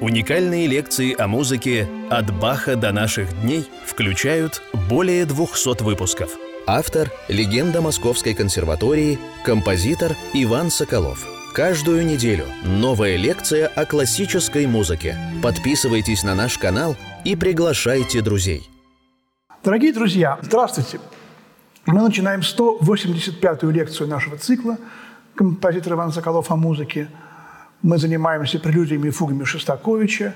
Уникальные 0.00 0.66
лекции 0.66 1.14
о 1.14 1.28
музыке 1.28 1.86
«От 2.08 2.32
Баха 2.40 2.74
до 2.74 2.90
наших 2.90 3.38
дней» 3.42 3.68
включают 3.84 4.62
более 4.88 5.26
200 5.26 5.82
выпусков. 5.82 6.30
Автор– 6.66 7.10
легенда 7.28 7.82
Московской 7.82 8.32
консерватории, 8.32 9.18
композитор 9.44 10.16
Иван 10.32 10.70
Соколов. 10.70 11.26
Каждую 11.52 12.06
неделю 12.06 12.46
новая 12.64 13.16
лекция 13.16 13.66
о 13.66 13.84
классической 13.84 14.66
музыке. 14.66 15.18
Подписывайтесь 15.42 16.22
на 16.22 16.34
наш 16.34 16.56
канал 16.56 16.96
и 17.26 17.36
приглашайте 17.36 18.22
друзей. 18.22 18.70
Дорогие 19.62 19.92
друзья, 19.92 20.38
здравствуйте! 20.40 20.98
Мы 21.84 22.00
начинаем 22.00 22.40
185-ю 22.40 23.68
лекцию 23.68 24.08
нашего 24.08 24.38
цикла 24.38 24.78
«Композитор 25.34 25.92
Иван 25.92 26.10
Соколов 26.10 26.50
о 26.50 26.56
музыке», 26.56 27.10
мы 27.82 27.98
занимаемся 27.98 28.58
прелюдиями 28.58 29.08
и 29.08 29.10
фугами 29.10 29.44
Шостаковича, 29.44 30.34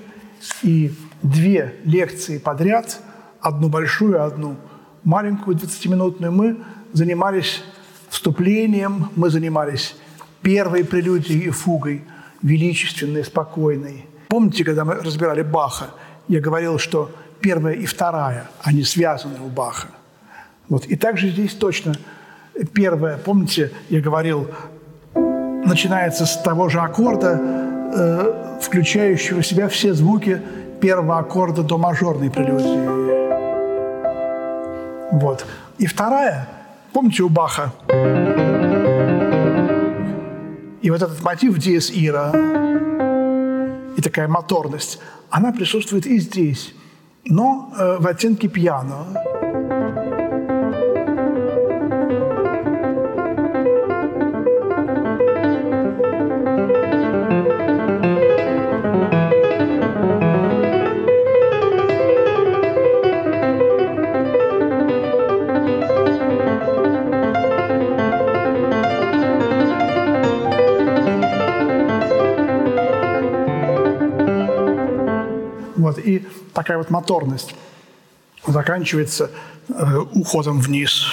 и 0.62 0.93
две 1.22 1.76
лекции 1.84 2.39
подряд, 2.39 3.00
одну 3.40 3.68
большую, 3.68 4.22
одну 4.22 4.57
маленькую, 5.04 5.57
20-минутную, 5.57 6.32
мы 6.32 6.57
занимались 6.93 7.62
вступлением, 8.08 9.11
мы 9.17 9.30
занимались 9.30 9.96
первой 10.43 10.84
прелюдией 10.84 11.46
и 11.46 11.50
фугой, 11.50 12.04
величественной, 12.43 13.25
спокойной. 13.25 14.04
Помните, 14.29 14.64
когда 14.64 14.84
мы 14.84 14.95
разбирали 14.95 15.42
Баха, 15.42 15.90
я 16.29 16.40
говорил, 16.40 16.79
что 16.79 17.11
первая 17.40 17.75
и 17.75 17.86
вторая, 17.86 18.48
они 18.62 18.84
связаны 18.84 19.40
у 19.40 19.48
Баха. 19.48 19.89
Вот. 20.68 20.86
И 20.86 20.96
также 20.96 21.31
здесь 21.31 21.54
точно 21.54 21.95
первая, 22.72 23.18
помните, 23.18 23.72
я 23.90 24.00
говорил, 24.00 24.48
начинается 25.64 26.27
с 26.27 26.36
того 26.43 26.68
же 26.68 26.81
аккорда, 26.81 27.41
э, 27.95 28.59
включающего 28.61 29.41
в 29.41 29.46
себя 29.46 29.68
все 29.68 29.95
звуки 29.95 30.40
первого 30.81 31.18
аккорда 31.18 31.63
до 31.63 31.79
мажорной 31.79 32.31
прелюдии. 32.31 33.05
Вот. 35.12 35.47
И 35.79 35.87
вторая, 35.87 36.48
помните 36.93 37.23
у 37.23 37.29
Баха? 37.29 37.73
И 40.83 40.91
вот 40.91 41.01
этот 41.01 41.23
мотив 41.23 41.59
диез 41.59 41.91
ира 41.91 42.33
и 43.97 44.03
такая 44.03 44.28
моторность, 44.28 45.01
она 45.31 45.53
присутствует 45.53 46.06
и 46.06 46.19
здесь, 46.19 46.75
но 47.25 47.73
э, 47.78 47.97
в 48.01 48.06
оттенке 48.06 48.49
пьяно. 48.49 49.06
Такая 76.65 76.79
вот 76.79 76.89
моторность 76.89 77.55
заканчивается 78.47 79.31
э, 79.69 79.98
уходом 80.15 80.61
вниз. 80.61 81.05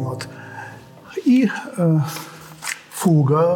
Вот. 0.00 0.28
И 1.26 1.50
э, 1.76 1.98
фуга. 2.90 3.54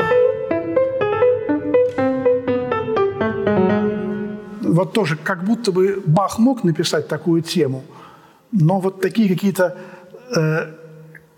Вот 4.61 4.92
тоже, 4.92 5.17
как 5.17 5.45
будто 5.45 5.73
бы 5.73 6.02
Бах 6.05 6.39
мог 6.39 6.64
написать 6.64 7.08
такую 7.08 7.41
тему, 7.41 7.83
но 8.52 8.79
вот 8.79 9.01
такие 9.01 9.27
какие-то 9.30 9.79
э, 10.36 10.74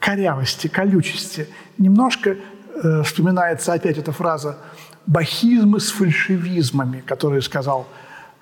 корявости, 0.00 0.66
колючести, 0.66 1.47
немножко 1.78 2.36
э, 2.82 3.02
вспоминается 3.02 3.72
опять 3.72 3.98
эта 3.98 4.12
фраза 4.12 4.58
«бахизмы 5.06 5.80
с 5.80 5.91
фальшивизмами», 5.91 7.00
которую 7.00 7.42
сказал 7.42 7.86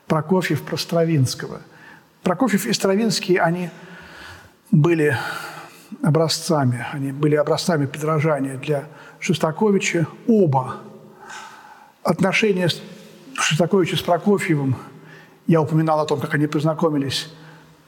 Прокофьев 0.06 0.62
про 0.62 0.76
Стравинского. 0.76 1.60
Прокофьев 2.22 2.66
и 2.66 2.72
Стравинский, 2.72 3.36
они 3.36 3.70
были 4.70 5.16
образцами, 6.02 6.86
они 6.92 7.12
были 7.12 7.36
образцами 7.36 7.86
подражания 7.86 8.56
для 8.56 8.84
Шостаковича. 9.20 10.06
Оба. 10.26 10.76
Отношения 12.02 12.68
Шостаковича 13.34 13.96
с 13.96 14.02
Прокофьевым, 14.02 14.76
я 15.46 15.60
упоминал 15.60 16.00
о 16.00 16.06
том, 16.06 16.20
как 16.20 16.34
они 16.34 16.46
познакомились, 16.46 17.32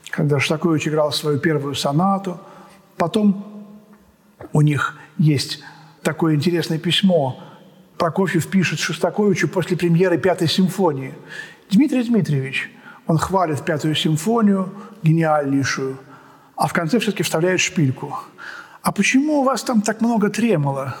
когда 0.09 0.39
Шостакович 0.39 0.87
играл 0.87 1.11
свою 1.11 1.39
первую 1.39 1.75
сонату. 1.75 2.39
Потом 2.97 3.45
у 4.53 4.61
них 4.61 4.95
есть 5.17 5.63
такое 6.03 6.35
интересное 6.35 6.79
письмо. 6.79 7.41
Прокофьев 7.97 8.47
пишет 8.47 8.79
Шостаковичу 8.79 9.47
после 9.47 9.77
премьеры 9.77 10.17
«Пятой 10.17 10.47
симфонии». 10.47 11.13
Дмитрий 11.69 12.03
Дмитриевич, 12.03 12.71
он 13.07 13.17
хвалит 13.17 13.63
«Пятую 13.63 13.95
симфонию», 13.95 14.73
гениальнейшую, 15.03 15.97
а 16.55 16.67
в 16.67 16.73
конце 16.73 16.99
все-таки 16.99 17.23
вставляет 17.23 17.59
шпильку. 17.59 18.17
«А 18.81 18.91
почему 18.91 19.41
у 19.41 19.43
вас 19.43 19.63
там 19.63 19.81
так 19.81 20.01
много 20.01 20.29
тремола? 20.29 20.95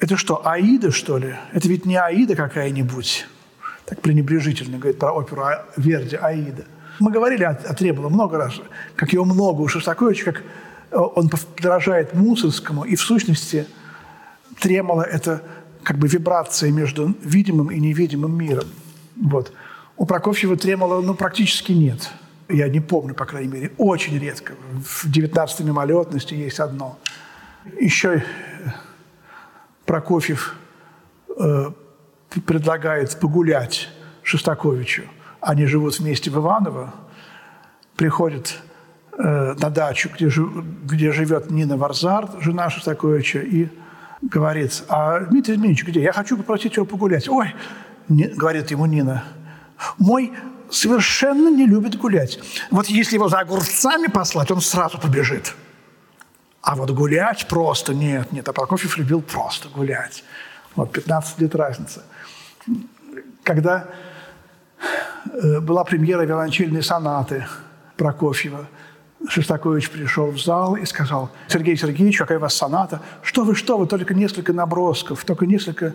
Это 0.00 0.16
что, 0.16 0.46
Аида, 0.46 0.90
что 0.90 1.18
ли? 1.18 1.36
Это 1.52 1.68
ведь 1.68 1.86
не 1.86 1.96
Аида 1.96 2.34
какая-нибудь?» 2.34 3.26
Так 3.86 4.00
пренебрежительно 4.00 4.78
говорит 4.78 4.98
про 4.98 5.12
оперу 5.12 5.44
Верди 5.76 6.16
«Аида». 6.16 6.64
Мы 6.98 7.10
говорили 7.10 7.44
о, 7.44 7.50
о 7.50 7.74
тремоло 7.74 8.08
много 8.08 8.38
раз, 8.38 8.54
как 8.96 9.12
его 9.12 9.24
много 9.24 9.60
у 9.60 9.68
Шостаковича, 9.68 10.24
как 10.24 10.42
э, 10.90 10.96
он 10.96 11.28
подражает 11.28 12.14
Мусорскому, 12.14 12.82
и 12.82 12.96
в 12.96 13.00
сущности– 13.00 13.68
Тремоло– 14.60 15.02
это 15.02 15.42
как 15.82 15.98
бы 15.98 16.08
вибрация 16.08 16.70
между 16.70 17.14
видимым 17.22 17.70
и 17.70 17.78
невидимым 17.78 18.36
миром. 18.36 18.66
Вот. 19.16 19.52
У 19.96 20.06
Прокофьева 20.06 20.56
тремоло 20.56 21.00
ну, 21.02 21.14
практически 21.14 21.72
нет. 21.72 22.10
Я 22.48 22.68
не 22.68 22.80
помню, 22.80 23.14
по 23.14 23.24
крайней 23.24 23.52
мере, 23.52 23.72
очень 23.78 24.18
редко. 24.18 24.54
В 24.84 25.10
19 25.10 25.60
мимолетности 25.60 26.34
есть 26.34 26.60
одно. 26.60 26.98
Еще 27.80 28.16
э, 28.16 28.22
Прокофьев 29.86 30.56
э, 31.38 31.70
предлагает 32.46 33.18
погулять 33.20 33.88
Шостаковичу. 34.22 35.04
Они 35.40 35.66
живут 35.66 35.98
вместе 35.98 36.30
в 36.30 36.36
Иваново, 36.36 36.92
приходят 37.96 38.58
э, 39.16 39.54
на 39.54 39.70
дачу, 39.70 40.10
где, 40.14 40.28
жив, 40.28 40.50
где 40.84 41.12
живет 41.12 41.50
Нина 41.50 41.76
Варзар, 41.76 42.28
жена 42.40 42.68
Шостаковича, 42.68 43.40
и 43.40 43.68
говорит, 44.22 44.84
а 44.88 45.20
Дмитрий 45.20 45.56
Дмитриевич 45.56 45.84
где? 45.84 46.02
Я 46.02 46.12
хочу 46.12 46.36
попросить 46.36 46.76
его 46.76 46.86
погулять. 46.86 47.28
Ой, 47.28 47.54
не, 48.08 48.24
говорит 48.24 48.70
ему 48.70 48.86
Нина, 48.86 49.24
мой 49.98 50.32
совершенно 50.70 51.48
не 51.48 51.66
любит 51.66 51.96
гулять. 51.96 52.38
Вот 52.70 52.86
если 52.86 53.16
его 53.16 53.28
за 53.28 53.40
огурцами 53.40 54.06
послать, 54.08 54.50
он 54.50 54.60
сразу 54.60 54.98
побежит. 54.98 55.54
А 56.62 56.74
вот 56.76 56.90
гулять 56.90 57.46
просто 57.48 57.94
нет, 57.94 58.32
нет. 58.32 58.48
А 58.48 58.52
Прокофьев 58.52 58.96
любил 58.96 59.20
просто 59.20 59.68
гулять. 59.68 60.24
Вот 60.74 60.92
15 60.92 61.40
лет 61.40 61.54
разница. 61.54 62.02
Когда 63.42 63.86
э, 65.30 65.60
была 65.60 65.84
премьера 65.84 66.22
виолончельной 66.22 66.82
сонаты 66.82 67.46
Прокофьева– 67.96 68.66
Шостакович 69.28 69.90
пришел 69.90 70.30
в 70.30 70.38
зал 70.38 70.76
и 70.76 70.84
сказал, 70.84 71.30
Сергей 71.48 71.76
Сергеевич, 71.76 72.18
какая 72.18 72.38
у 72.38 72.40
вас 72.40 72.54
соната? 72.54 73.00
Что 73.22 73.44
вы, 73.44 73.54
что 73.54 73.78
вы, 73.78 73.86
только 73.86 74.14
несколько 74.14 74.52
набросков, 74.52 75.24
только 75.24 75.46
несколько 75.46 75.94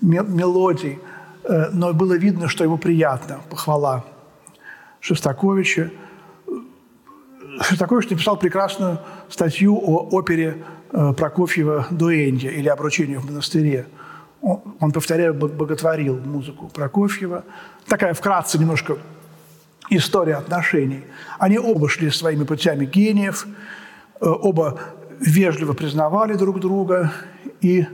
мелодий. 0.00 0.98
Э, 1.44 1.70
но 1.72 1.92
было 1.92 2.16
видно, 2.16 2.48
что 2.48 2.64
ему 2.64 2.78
приятно, 2.78 3.40
похвала 3.50 4.04
Шостаковича. 5.00 5.90
Шостакович 7.60 8.10
написал 8.10 8.38
прекрасную 8.38 8.98
статью 9.28 9.76
о 9.76 10.08
опере 10.10 10.64
э, 10.92 11.12
Прокофьева 11.12 11.86
«Дуэнья» 11.90 12.50
или 12.50 12.68
«Обручение 12.68 13.18
в 13.18 13.26
монастыре». 13.26 13.86
Он, 14.42 14.90
повторяю, 14.92 15.34
боготворил 15.34 16.18
музыку 16.18 16.68
Прокофьева. 16.68 17.44
Такая 17.86 18.14
вкратце 18.14 18.58
немножко 18.58 18.96
история 19.90 20.36
отношений. 20.36 21.04
Они 21.38 21.58
оба 21.58 21.88
шли 21.88 22.10
своими 22.10 22.44
путями 22.44 22.86
гениев, 22.86 23.46
э, 24.20 24.26
оба 24.26 24.80
вежливо 25.20 25.74
признавали 25.74 26.34
друг 26.34 26.60
друга 26.60 27.12
и, 27.60 27.86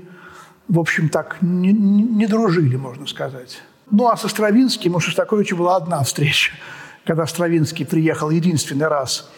в 0.68 0.78
общем, 0.78 1.08
так 1.08 1.38
не, 1.40 1.72
не 1.72 2.26
дружили, 2.26 2.76
можно 2.76 3.06
сказать. 3.06 3.62
Ну, 3.90 4.08
а 4.08 4.16
со 4.16 4.28
Стравинским 4.28 4.94
у 4.94 5.00
Шостаковича 5.00 5.56
была 5.56 5.76
одна 5.76 6.02
встреча, 6.02 6.52
когда 7.04 7.26
Стравинский 7.26 7.86
приехал 7.86 8.30
единственный 8.30 8.88
раз 8.88 9.30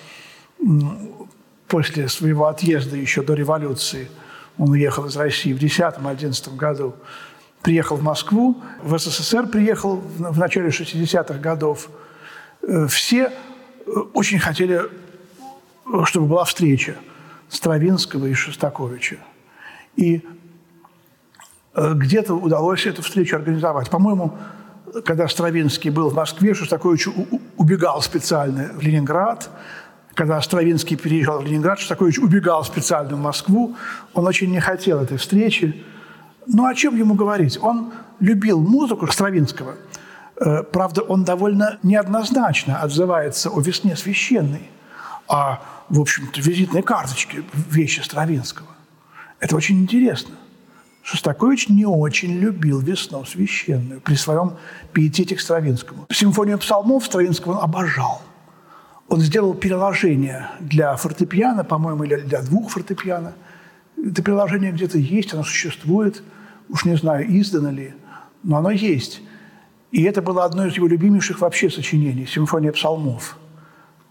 после 1.69 2.09
своего 2.09 2.47
отъезда 2.47 2.97
еще 2.97 3.23
до 3.23 3.35
революции 3.35 4.09
Он 4.59 4.71
уехал 4.71 5.07
из 5.07 5.17
России 5.17 5.53
в 5.53 5.59
10-11 5.59 6.57
году. 6.57 6.97
Приехал 7.63 7.97
в 7.97 8.03
Москву, 8.03 8.61
в 8.83 8.99
СССР 8.99 9.47
приехал 9.49 9.97
в 9.97 10.39
начале 10.39 10.69
60-х 10.69 11.35
годов. 11.35 11.91
Э, 12.69 12.87
все 12.87 13.33
э, 13.87 13.91
очень 14.13 14.39
хотели, 14.39 14.83
чтобы 16.05 16.27
была 16.27 16.45
встреча 16.45 16.97
Стравинского 17.49 18.27
и 18.27 18.35
Шостаковича. 18.35 19.17
И 19.97 20.23
э, 21.75 21.93
где-то 21.95 22.35
удалось 22.35 22.85
эту 22.85 23.03
встречу 23.03 23.37
организовать. 23.37 23.89
По-моему, 23.89 24.37
когда 25.07 25.29
Стравинский 25.29 25.91
был 25.91 26.11
в 26.11 26.15
Москве, 26.15 26.53
Шостакович 26.53 27.09
убегал 27.57 28.03
специально 28.03 28.71
в 28.75 28.83
Ленинград. 28.83 29.49
Когда 30.13 30.41
Стравинский 30.43 30.97
переезжал 30.97 31.41
в 31.41 31.47
Ленинград, 31.47 31.79
Шостакович 31.79 32.19
убегал 32.19 32.65
специально 32.65 33.17
в 33.17 33.21
Москву. 33.21 33.77
Он 34.13 34.27
очень 34.27 34.51
не 34.51 34.61
хотел 34.61 35.01
этой 35.01 35.17
встречи. 35.17 35.85
Ну, 36.47 36.67
о 36.67 36.75
чем 36.75 36.97
ему 36.97 37.15
говорить? 37.15 37.59
Он 37.63 37.93
любил 38.21 38.61
музыку 38.61 39.07
Стравинского. 39.07 39.77
Э, 40.41 40.63
правда, 40.63 41.03
он 41.03 41.25
довольно 41.25 41.79
неоднозначно 41.83 42.81
отзывается 42.81 43.51
о 43.51 43.61
«Весне 43.61 43.97
священной», 43.97 44.71
о, 45.27 45.59
в 45.89 46.01
общем-то, 46.01 46.41
визитной 46.41 46.83
карточке 46.83 47.43
вещи 47.55 48.01
Стравинского. 48.01 48.69
Это 49.41 49.57
очень 49.57 49.81
интересно. 49.81 50.35
Шостакович 51.03 51.69
не 51.69 51.87
очень 51.87 52.39
любил 52.39 52.81
«Весну 52.81 53.25
священную» 53.25 54.01
при 54.01 54.15
своем 54.15 54.57
пиетете 54.93 55.37
к 55.37 55.41
Стравинскому. 55.41 56.07
Симфонию 56.11 56.59
псалмов 56.59 57.05
Стравинского 57.05 57.53
он 57.53 57.65
обожал. 57.65 58.23
Он 59.09 59.21
сделал 59.21 59.55
переложение 59.55 60.51
для 60.61 60.95
фортепиано, 60.97 61.65
по-моему, 61.65 62.05
или 62.05 62.17
для 62.17 62.43
двух 62.43 62.71
фортепиано. 62.71 63.33
Это 63.97 64.23
переложение 64.23 64.71
где-то 64.71 64.99
есть, 64.99 65.33
оно 65.33 65.43
существует. 65.43 66.23
Уж 66.69 66.85
не 66.85 66.97
знаю, 66.97 67.27
издано 67.41 67.71
ли, 67.71 67.95
но 68.43 68.59
оно 68.59 68.71
есть. 68.71 69.23
И 69.91 70.03
это 70.03 70.23
было 70.23 70.45
одно 70.45 70.67
из 70.67 70.77
его 70.77 70.87
любимейших 70.87 71.41
вообще 71.41 71.71
сочинений– 71.71 72.27
«Симфония 72.29 72.73
псалмов» 72.73 73.39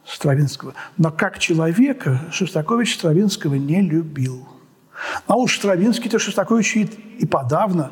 Стравинского. 0.05 0.73
Но 0.97 1.11
как 1.11 1.39
человека 1.39 2.21
Шостакович 2.31 2.95
Стравинского 2.95 3.55
не 3.55 3.81
любил– 3.81 4.47
а 5.25 5.35
уж 5.35 5.57
Стравинский-то 5.57 6.19
Шостакович 6.19 6.75
и, 6.75 6.83
и 7.19 7.25
подавно, 7.25 7.91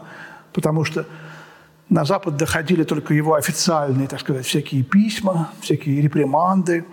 потому 0.54 0.84
что 0.84 1.06
на 1.90 2.04
Запад 2.04 2.38
доходили 2.38 2.84
только 2.84 3.14
его 3.14 3.36
официальные, 3.36 4.08
так 4.08 4.20
сказать, 4.20 4.46
всякие 4.46 4.84
письма, 4.84 5.52
всякие 5.62 6.02
реприманды. 6.02 6.86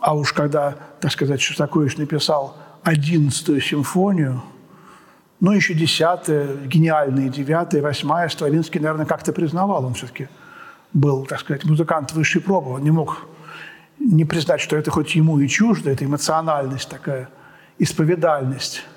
А 0.00 0.14
уж 0.14 0.32
когда, 0.32 0.76
так 1.00 1.12
сказать, 1.12 1.40
Шостакович 1.40 1.96
написал 1.98 2.56
одиннадцатую 2.82 3.60
симфонию, 3.60 4.42
ну, 5.40 5.52
еще 5.52 5.74
десятая, 5.74 6.56
гениальные 6.66 7.28
девятая, 7.28 7.82
восьмая, 7.82 8.28
Стравинский, 8.28 8.80
наверное, 8.80 9.06
как-то 9.06 9.32
признавал. 9.32 9.84
Он 9.84 9.94
все-таки 9.94 10.28
был, 10.92 11.26
так 11.26 11.40
сказать, 11.40 11.64
музыкант 11.64 12.12
высшей 12.12 12.40
пробы. 12.40 12.72
Он 12.72 12.82
не 12.82 12.90
мог 12.90 13.26
не 13.98 14.24
признать, 14.24 14.60
что 14.60 14.76
это 14.76 14.90
хоть 14.90 15.14
ему 15.14 15.38
и 15.38 15.48
чуждо, 15.48 15.90
это 15.90 16.04
эмоциональность 16.04 16.88
такая, 16.88 17.28
исповедальность– 17.78 18.84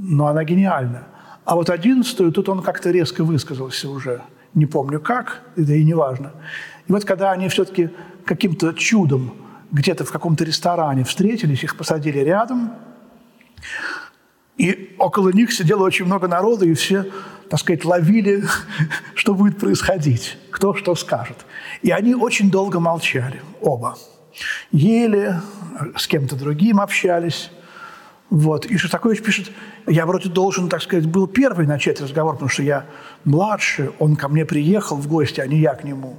но 0.00 0.28
она 0.28 0.44
гениальна. 0.44 1.02
А 1.44 1.54
вот 1.54 1.70
одиннадцатую, 1.70 2.32
тут 2.32 2.48
он 2.48 2.62
как-то 2.62 2.90
резко 2.90 3.24
высказался 3.24 3.88
уже. 3.88 4.22
Не 4.54 4.66
помню 4.66 5.00
как, 5.00 5.42
это 5.56 5.72
и 5.72 5.84
не 5.84 5.94
важно. 5.94 6.32
И 6.86 6.92
вот 6.92 7.04
когда 7.04 7.32
они 7.32 7.48
все-таки 7.48 7.90
каким-то 8.24 8.72
чудом 8.74 9.32
где-то 9.72 10.04
в 10.04 10.12
каком-то 10.12 10.44
ресторане 10.44 11.04
встретились, 11.04 11.64
их 11.64 11.76
посадили 11.76 12.18
рядом, 12.18 12.72
и 14.58 14.94
около 14.98 15.30
них 15.30 15.52
сидело 15.52 15.84
очень 15.84 16.04
много 16.04 16.26
народа, 16.26 16.66
и 16.66 16.74
все, 16.74 17.06
так 17.48 17.60
сказать, 17.60 17.84
ловили, 17.84 18.44
что 19.14 19.34
будет 19.34 19.58
происходить, 19.58 20.36
кто 20.50 20.74
что 20.74 20.94
скажет. 20.96 21.38
И 21.82 21.90
они 21.90 22.14
очень 22.14 22.50
долго 22.50 22.80
молчали, 22.80 23.40
оба. 23.60 23.96
Ели, 24.72 25.40
с 25.96 26.06
кем-то 26.06 26.36
другим 26.36 26.80
общались. 26.80 27.50
Вот. 28.30 28.66
И 28.66 28.76
Шостакович 28.76 29.22
пишет, 29.22 29.50
я 29.86 30.04
вроде 30.04 30.28
должен, 30.28 30.68
так 30.68 30.82
сказать, 30.82 31.06
был 31.06 31.26
первый 31.28 31.66
начать 31.66 32.00
разговор, 32.00 32.34
потому 32.34 32.50
что 32.50 32.62
я 32.62 32.84
младше, 33.24 33.92
он 33.98 34.16
ко 34.16 34.28
мне 34.28 34.44
приехал 34.44 34.96
в 34.96 35.06
гости, 35.06 35.40
а 35.40 35.46
не 35.46 35.58
я 35.60 35.74
к 35.74 35.84
нему. 35.84 36.18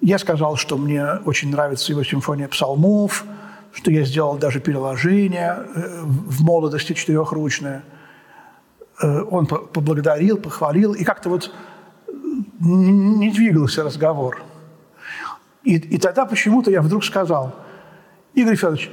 Я 0.00 0.18
сказал, 0.18 0.56
что 0.56 0.78
мне 0.78 1.04
очень 1.26 1.50
нравится 1.50 1.92
его 1.92 2.02
симфония 2.02 2.48
псалмов, 2.48 3.24
что 3.72 3.90
я 3.90 4.04
сделал 4.04 4.36
даже 4.36 4.60
переложение 4.60 5.56
э, 5.74 6.02
в 6.02 6.42
молодости 6.42 6.92
четырехручное. 6.92 7.84
Э, 9.02 9.22
он 9.22 9.46
поблагодарил, 9.46 10.38
похвалил, 10.38 10.94
и 10.94 11.04
как-то 11.04 11.28
вот 11.28 11.52
не 12.60 13.30
двигался 13.30 13.82
разговор. 13.84 14.42
И, 15.64 15.76
и 15.76 15.98
тогда 15.98 16.24
почему-то 16.24 16.70
я 16.70 16.82
вдруг 16.82 17.04
сказал, 17.04 17.54
Игорь 18.34 18.56
Федорович, 18.56 18.90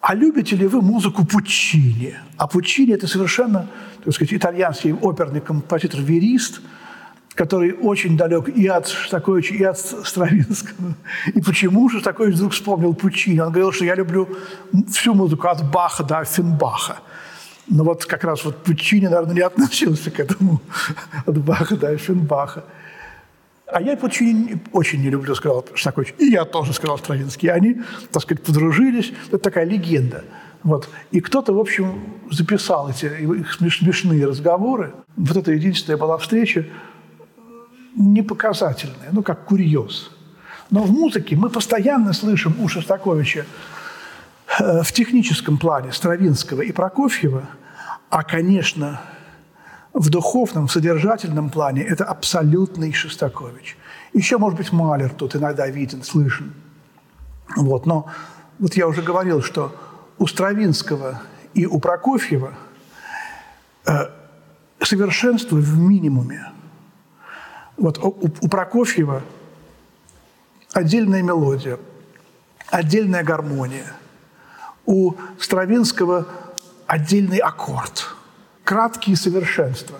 а 0.00 0.14
любите 0.14 0.56
ли 0.56 0.66
вы 0.66 0.82
музыку 0.82 1.24
Пучини? 1.24 2.16
А 2.36 2.48
Пучини– 2.48 2.92
это 2.94 3.06
совершенно, 3.06 3.68
так 4.04 4.12
сказать, 4.14 4.34
итальянский 4.34 4.92
оперный 4.92 5.40
композитор-верист, 5.40 6.60
который 7.34 7.72
очень 7.72 8.16
далек 8.16 8.48
и 8.48 8.66
от 8.66 8.88
Шостаковича, 8.88 9.54
и 9.54 9.62
от 9.62 9.78
Стравинского. 9.78 10.94
И 11.34 11.40
почему 11.40 11.88
же 11.88 11.98
Шостакович 11.98 12.34
вдруг 12.34 12.52
вспомнил 12.52 12.94
Пучини? 12.94 13.40
Он 13.40 13.48
говорил, 13.48 13.72
что 13.72 13.84
я 13.84 13.94
люблю 13.94 14.28
всю 14.90 15.14
музыку 15.14 15.48
от 15.48 15.68
Баха 15.70 16.04
до 16.04 16.24
Финбаха. 16.24 16.98
Но 17.68 17.84
вот 17.84 18.04
как 18.04 18.24
раз 18.24 18.44
вот 18.44 18.62
Пучини, 18.62 19.06
наверное, 19.06 19.34
не 19.34 19.40
относился 19.40 20.10
к 20.10 20.20
этому 20.20 20.60
от 21.26 21.38
Баха 21.38 21.76
до 21.76 21.96
Финбаха. 21.96 22.64
А 23.66 23.80
я 23.80 23.96
Пучини 23.96 24.60
очень 24.72 25.00
не 25.00 25.08
люблю, 25.08 25.34
сказал 25.34 25.64
Шостакович. 25.72 26.14
И 26.18 26.26
я 26.26 26.44
тоже, 26.44 26.74
сказал 26.74 26.98
Стравинский. 26.98 27.48
И 27.48 27.50
они, 27.50 27.80
так 28.10 28.22
сказать, 28.22 28.44
подружились. 28.44 29.12
Это 29.28 29.38
такая 29.38 29.64
легенда. 29.64 30.24
Вот. 30.62 30.88
И 31.10 31.20
кто-то, 31.20 31.54
в 31.54 31.58
общем, 31.58 32.00
записал 32.30 32.90
эти 32.90 33.06
их 33.06 33.52
смешные 33.54 34.26
разговоры. 34.26 34.92
Вот 35.16 35.36
это 35.36 35.52
единственная 35.52 35.96
была 35.96 36.18
встреча 36.18 36.66
непоказательная, 37.96 39.10
ну, 39.12 39.22
как 39.22 39.44
курьез. 39.44 40.10
Но 40.70 40.82
в 40.82 40.90
музыке 40.90 41.36
мы 41.36 41.50
постоянно 41.50 42.12
слышим 42.12 42.54
у 42.60 42.68
Шостаковича 42.68 43.44
э, 44.58 44.82
в 44.82 44.92
техническом 44.92 45.58
плане 45.58 45.92
Стравинского 45.92 46.62
и 46.62 46.72
Прокофьева, 46.72 47.48
а, 48.08 48.22
конечно, 48.22 49.00
в 49.92 50.08
духовном, 50.08 50.66
в 50.66 50.72
содержательном 50.72 51.50
плане 51.50 51.82
это 51.82 52.04
абсолютный 52.04 52.92
Шостакович. 52.92 53.76
Еще, 54.12 54.38
может 54.38 54.58
быть, 54.58 54.72
Малер 54.72 55.10
тут 55.10 55.36
иногда 55.36 55.66
виден, 55.66 56.02
слышен. 56.02 56.54
Вот, 57.56 57.86
но 57.86 58.06
вот 58.58 58.74
я 58.74 58.86
уже 58.86 59.02
говорил, 59.02 59.42
что 59.42 59.74
у 60.18 60.26
Стравинского 60.26 61.20
и 61.54 61.66
у 61.66 61.78
Прокофьева 61.78 62.54
э, 63.86 63.92
совершенство 64.82 65.56
в 65.56 65.78
минимуме. 65.78 66.46
Вот 67.76 67.98
у, 67.98 68.30
у 68.40 68.48
Прокофьева 68.48 69.22
отдельная 70.72 71.22
мелодия, 71.22 71.78
отдельная 72.68 73.22
гармония. 73.22 73.92
У 74.84 75.14
Стравинского 75.38 76.26
отдельный 76.86 77.38
аккорд– 77.38 78.14
краткие 78.64 79.16
совершенства. 79.16 79.98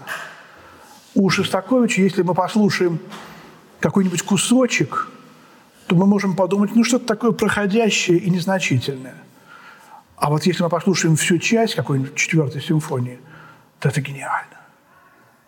У 1.14 1.28
Шостаковича, 1.28 2.02
если 2.02 2.22
мы 2.22 2.34
послушаем 2.34 2.98
какой-нибудь 3.80 4.22
кусочек, 4.22 5.08
то 5.86 5.96
мы 5.96 6.06
можем 6.06 6.34
подумать, 6.34 6.74
ну, 6.74 6.84
что-то 6.84 7.06
такое 7.06 7.32
проходящее 7.32 8.18
и 8.18 8.30
незначительное. 8.30 9.16
А 10.16 10.30
вот 10.30 10.46
если 10.46 10.62
мы 10.62 10.68
послушаем 10.68 11.16
всю 11.16 11.38
часть 11.38 11.74
какой-нибудь 11.74 12.14
четвертой 12.14 12.62
симфонии, 12.62 13.18
то 13.80 13.88
это 13.88 14.00
гениально. 14.00 14.56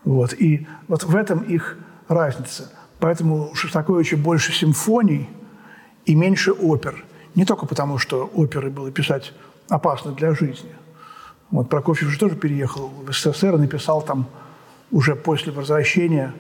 Вот. 0.05 0.35
И 0.35 0.67
вот 0.89 1.05
в 1.05 1.15
этом 1.15 1.41
их 1.43 1.79
разница. 2.09 2.71
Поэтому 2.99 3.51
у 3.51 3.55
Шостаковича 3.55 4.17
больше 4.17 4.53
симфоний 4.53 5.29
и 6.07 6.15
меньше 6.15 6.53
опер. 6.53 7.05
Не 7.35 7.45
только 7.45 7.67
потому, 7.67 7.99
что 7.99 8.31
оперы 8.35 8.71
было 8.71 8.91
писать 8.91 9.33
опасно 9.69 10.13
для 10.13 10.35
жизни– 10.35 10.71
вот 11.55 11.69
Прокофьев 11.69 12.11
же 12.11 12.19
тоже 12.19 12.35
переехал 12.35 12.89
в 12.89 13.13
СССР 13.13 13.55
и 13.55 13.59
написал 13.59 14.03
там 14.03 14.27
уже 14.91 15.15
после 15.15 15.53
возвращения, 15.53 16.35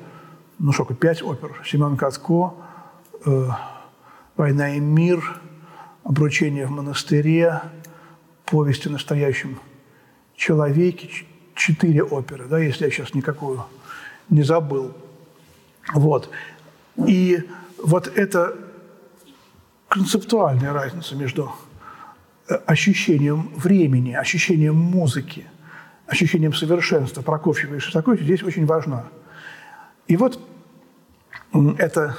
ну 0.59 0.73
сколько, 0.73 0.95
пять 0.95 1.23
опер. 1.23 1.63
Семен 1.65 1.97
Катко, 1.97 2.55
э, 3.25 3.49
«Война 4.37 4.75
и 4.75 4.81
мир», 4.81 5.41
«Обручение 6.03 6.67
в 6.67 6.71
монастыре», 6.71 7.61
«Повесть 8.45 8.89
о 8.89 8.91
настоящем 8.91 9.61
человеке», 10.35 11.09
четыре 11.55 12.03
оперы, 12.03 12.47
да, 12.47 12.59
если 12.59 12.87
я 12.87 12.91
сейчас 12.91 13.15
никакую 13.15 13.65
не 14.29 14.43
забыл. 14.43 14.97
Вот. 15.93 16.31
И 17.07 17.43
вот 17.83 18.07
это 18.07 18.57
концептуальная 19.89 20.73
разница 20.73 21.17
между 21.17 21.53
ощущением 22.67 23.51
времени, 23.57 24.13
ощущением 24.13 24.77
музыки 24.77 25.47
ощущением 26.07 26.53
совершенства 26.53 27.23
Прокофьева 27.23 27.77
и 27.77 27.79
Шостаковича 27.79 28.25
здесь 28.25 28.43
очень 28.43 28.67
важна. 28.67 29.07
И 30.07 30.17
вот 30.17 30.39
эта 31.79 32.17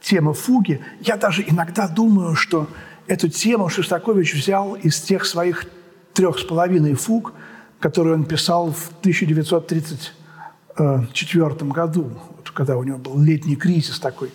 тема 0.00 0.32
фуги, 0.32 0.80
я 1.00 1.16
даже 1.16 1.44
иногда 1.46 1.86
думаю, 1.86 2.34
что 2.34 2.66
эту 3.06 3.28
тему 3.28 3.68
Шостакович 3.68 4.34
взял 4.34 4.74
из 4.74 5.00
тех 5.00 5.24
своих 5.24 5.66
трех 6.12 6.38
с 6.38 6.44
половиной 6.44 6.94
фуг, 6.94 7.32
которые 7.78 8.14
он 8.14 8.24
писал 8.24 8.72
в 8.72 8.90
1934 9.00 11.70
году, 11.70 12.10
когда 12.52 12.76
у 12.76 12.82
него 12.82 12.98
был 12.98 13.20
летний 13.20 13.56
кризис 13.56 13.98
такой 13.98 14.30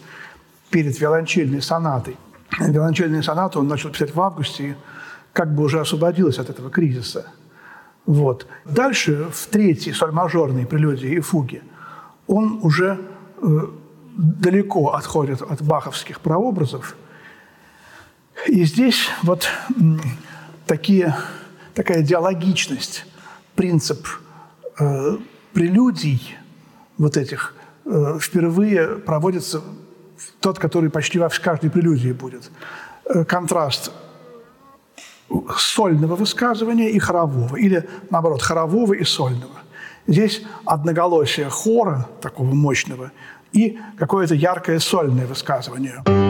перед 0.69 0.99
виолончельной 0.99 1.61
сонатой. 1.61 2.17
Виолончельную 2.59 3.23
сонату 3.23 3.59
он 3.59 3.67
начал 3.67 3.89
писать 3.89 4.13
в 4.13 4.21
августе 4.21 4.75
как 5.33 5.53
бы 5.53 5.63
уже 5.63 5.81
освободился 5.81 6.41
от 6.41 6.49
этого 6.49 6.69
кризиса. 6.69 7.27
Вот. 8.05 8.47
Дальше, 8.65 9.29
в 9.33 9.47
третьей 9.47 9.93
соль-мажорной 9.93 10.65
прелюдии 10.65 11.15
и 11.15 11.19
фуге, 11.19 11.63
он 12.27 12.59
уже 12.61 12.99
э, 13.41 13.59
далеко 14.15 14.93
отходит 14.93 15.41
от 15.41 15.61
баховских 15.61 16.21
прообразов. 16.21 16.95
И 18.47 18.63
здесь 18.63 19.09
вот 19.23 19.49
такие, 20.65 21.15
такая 21.73 22.01
диалогичность, 22.01 23.05
принцип 23.55 24.07
э, 24.79 25.17
прелюдий 25.53 26.37
вот 26.97 27.17
этих 27.17 27.55
впервые 28.19 28.87
проводится 28.97 29.61
тот, 30.39 30.59
который 30.59 30.89
почти 30.89 31.19
во 31.19 31.29
каждой 31.29 31.69
прелюдии 31.69 32.11
будет. 32.11 32.49
Э, 33.05 33.23
контраст 33.23 33.91
сольного 35.57 36.15
высказывания 36.15 36.89
и 36.89 36.99
хорового, 36.99 37.55
или, 37.55 37.87
наоборот, 38.09 38.41
хорового 38.41 38.93
и 38.93 39.03
сольного. 39.03 39.61
Здесь 40.07 40.43
одноголосие 40.65 41.49
хора, 41.49 42.07
такого 42.21 42.53
мощного, 42.53 43.11
и 43.51 43.79
какое-то 43.97 44.35
яркое 44.35 44.79
сольное 44.79 45.25
высказывание. 45.25 46.24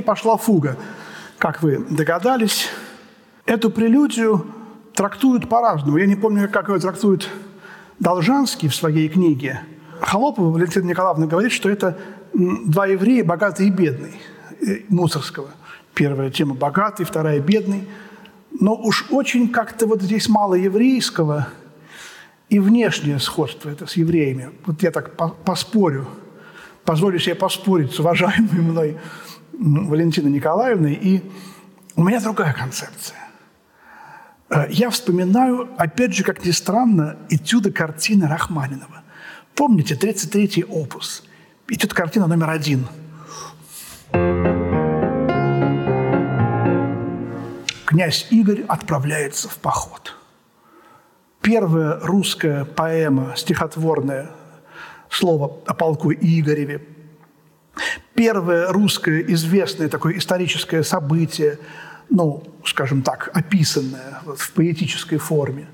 И 0.00 0.02
пошла 0.02 0.36
фуга. 0.36 0.76
Как 1.38 1.62
вы 1.62 1.78
догадались, 1.88 2.68
эту 3.46 3.70
прелюдию 3.70 4.46
трактуют 4.94 5.48
по-разному. 5.48 5.96
Я 5.96 6.06
не 6.06 6.16
помню, 6.16 6.48
как 6.50 6.68
ее 6.68 6.78
трактует 6.78 7.28
Должанский 7.98 8.68
в 8.68 8.74
своей 8.74 9.08
книге. 9.08 9.60
Холопова 10.00 10.50
Валентина 10.50 10.84
Николаевна 10.84 11.26
говорит, 11.26 11.52
что 11.52 11.68
это 11.68 11.98
два 12.32 12.86
еврея, 12.86 13.24
богатый 13.24 13.68
и 13.68 13.70
бедный, 13.70 14.14
э, 14.66 14.80
Мусорского. 14.88 15.50
Первая 15.94 16.30
тема– 16.30 16.54
богатый, 16.56 17.04
вторая– 17.04 17.40
бедный. 17.40 17.86
Но 18.58 18.74
уж 18.74 19.06
очень 19.10 19.48
как-то 19.48 19.86
вот 19.86 20.02
здесь 20.02 20.28
мало 20.28 20.54
еврейского 20.54 21.48
и 22.48 22.58
внешнее 22.58 23.18
сходство 23.18 23.68
это 23.68 23.86
с 23.86 23.96
евреями. 23.96 24.50
Вот 24.64 24.82
я 24.82 24.90
так 24.90 25.14
поспорю, 25.44 26.06
позволю 26.84 27.18
себе 27.18 27.34
поспорить 27.34 27.92
с 27.92 28.00
уважаемой 28.00 28.60
мной 28.60 28.96
Валентиной 29.60 30.30
Николаевной, 30.30 30.94
и 30.94 31.22
у 31.94 32.02
меня 32.02 32.20
другая 32.20 32.54
концепция. 32.54 33.18
Э, 34.48 34.66
я 34.70 34.88
вспоминаю, 34.88 35.68
опять 35.76 36.14
же, 36.14 36.24
как 36.24 36.44
ни 36.44 36.50
странно, 36.50 37.18
этюды 37.28 37.70
картины 37.70 38.26
Рахманинова. 38.26 39.02
Помните, 39.54 39.94
33-й 39.94 40.64
опус, 40.64 41.24
этюд 41.68 41.92
картина 41.92 42.26
номер 42.26 42.48
один. 42.48 42.86
Князь 47.84 48.28
Игорь 48.30 48.62
отправляется 48.66 49.48
в 49.50 49.58
поход. 49.58 50.16
Первая 51.42 52.00
русская 52.00 52.64
поэма, 52.64 53.34
стихотворное 53.36 54.30
слово 55.10 55.58
о 55.66 55.74
полку 55.74 56.12
Игореве– 56.12 56.82
первое 58.14 58.72
русское 58.72 59.20
известное 59.28 59.88
такое 59.88 60.18
историческое 60.18 60.82
событие, 60.82 61.58
ну, 62.08 62.42
скажем 62.64 63.02
так, 63.02 63.30
описанное 63.34 64.20
вот, 64.24 64.38
в 64.38 64.52
поэтической 64.52 65.18
форме. 65.18 65.66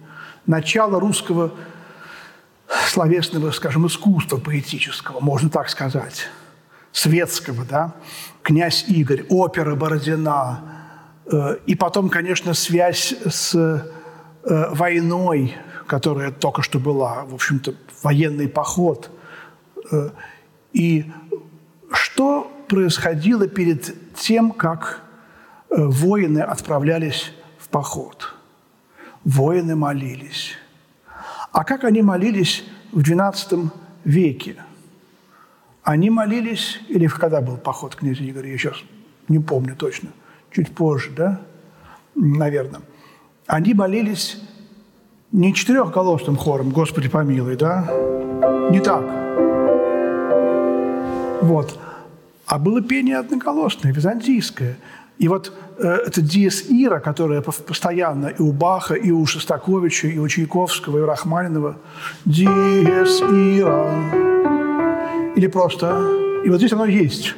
Начало 0.47 1.01
русского 1.01 1.53
словесного, 2.89 3.51
скажем, 3.51 3.87
искусства 3.87 4.39
поэтического, 4.39 5.21
можно 5.21 5.51
так 5.51 5.69
сказать, 5.69 6.29
светского, 6.93 7.65
да, 7.65 7.95
«Князь 8.43 8.85
Игорь», 8.89 9.25
опера 9.29 9.75
Бородина, 9.75 10.61
э, 11.27 11.59
и 11.67 11.75
потом, 11.75 12.09
конечно, 12.09 12.55
связь 12.55 13.15
с 13.29 13.55
э, 13.55 13.81
войной, 14.43 15.57
которая 15.87 16.31
только 16.31 16.63
что 16.63 16.79
была, 16.79 17.25
в 17.25 17.35
общем-то, 17.35 17.75
военный 18.03 18.49
поход. 18.49 19.11
Э, 19.91 20.11
и 20.73 21.13
что 22.17 22.51
происходило 22.67 23.47
перед 23.47 24.15
тем, 24.15 24.51
как 24.51 25.03
э, 25.69 25.85
воины 25.85 26.39
отправлялись 26.39 27.31
в 27.59 27.69
поход? 27.69 28.35
Воины 29.23 29.77
молились. 29.77 30.55
А 31.53 31.63
как 31.63 31.85
они 31.85 32.01
молились 32.01 32.65
в 32.91 33.01
XII 33.01 33.69
веке? 34.05 34.57
Они 35.83 36.09
молились, 36.09 36.81
или 36.89 37.07
когда 37.07 37.43
был 37.43 37.59
поход 37.59 37.95
князя 37.95 38.25
Игоря, 38.25 38.49
я 38.49 38.57
сейчас 38.57 38.79
не 39.29 39.39
помню 39.39 39.77
точно, 39.77 40.09
чуть 40.51 40.75
позже, 40.75 41.11
да, 41.15 41.43
наверное. 42.15 42.81
Они 43.47 43.75
молились 43.75 44.43
не 45.33 45.53
четырехголосным 45.53 46.39
хором 46.39 46.71
«Господи 46.71 47.11
помилуй», 47.11 47.57
да, 47.57 47.87
не 48.71 48.81
так. 48.81 49.05
Вот 51.43 51.79
а 52.47 52.59
было 52.59 52.81
пение 52.81 53.19
одноголосное, 53.19 53.93
византийское. 53.93 54.79
И 55.19 55.29
вот 55.29 55.53
э, 55.79 55.89
это 56.07 56.21
диес 56.21 56.67
ира, 56.69 57.01
которое 57.01 57.41
постоянно 57.41 58.29
и 58.29 58.41
у 58.41 58.53
Баха, 58.53 58.95
и 58.95 59.11
у 59.11 59.27
Шостаковича, 59.27 60.09
и 60.09 60.19
у 60.19 60.29
Чайковского, 60.29 60.99
и 60.99 61.01
у 61.01 61.07
Рахманинова. 61.07 61.77
Диес 62.25 63.21
ира. 63.23 63.91
Или 65.35 65.49
просто... 65.49 66.23
И 66.45 66.51
вот 66.51 66.59
здесь 66.59 66.73
оно 66.73 66.85
есть. 66.85 67.35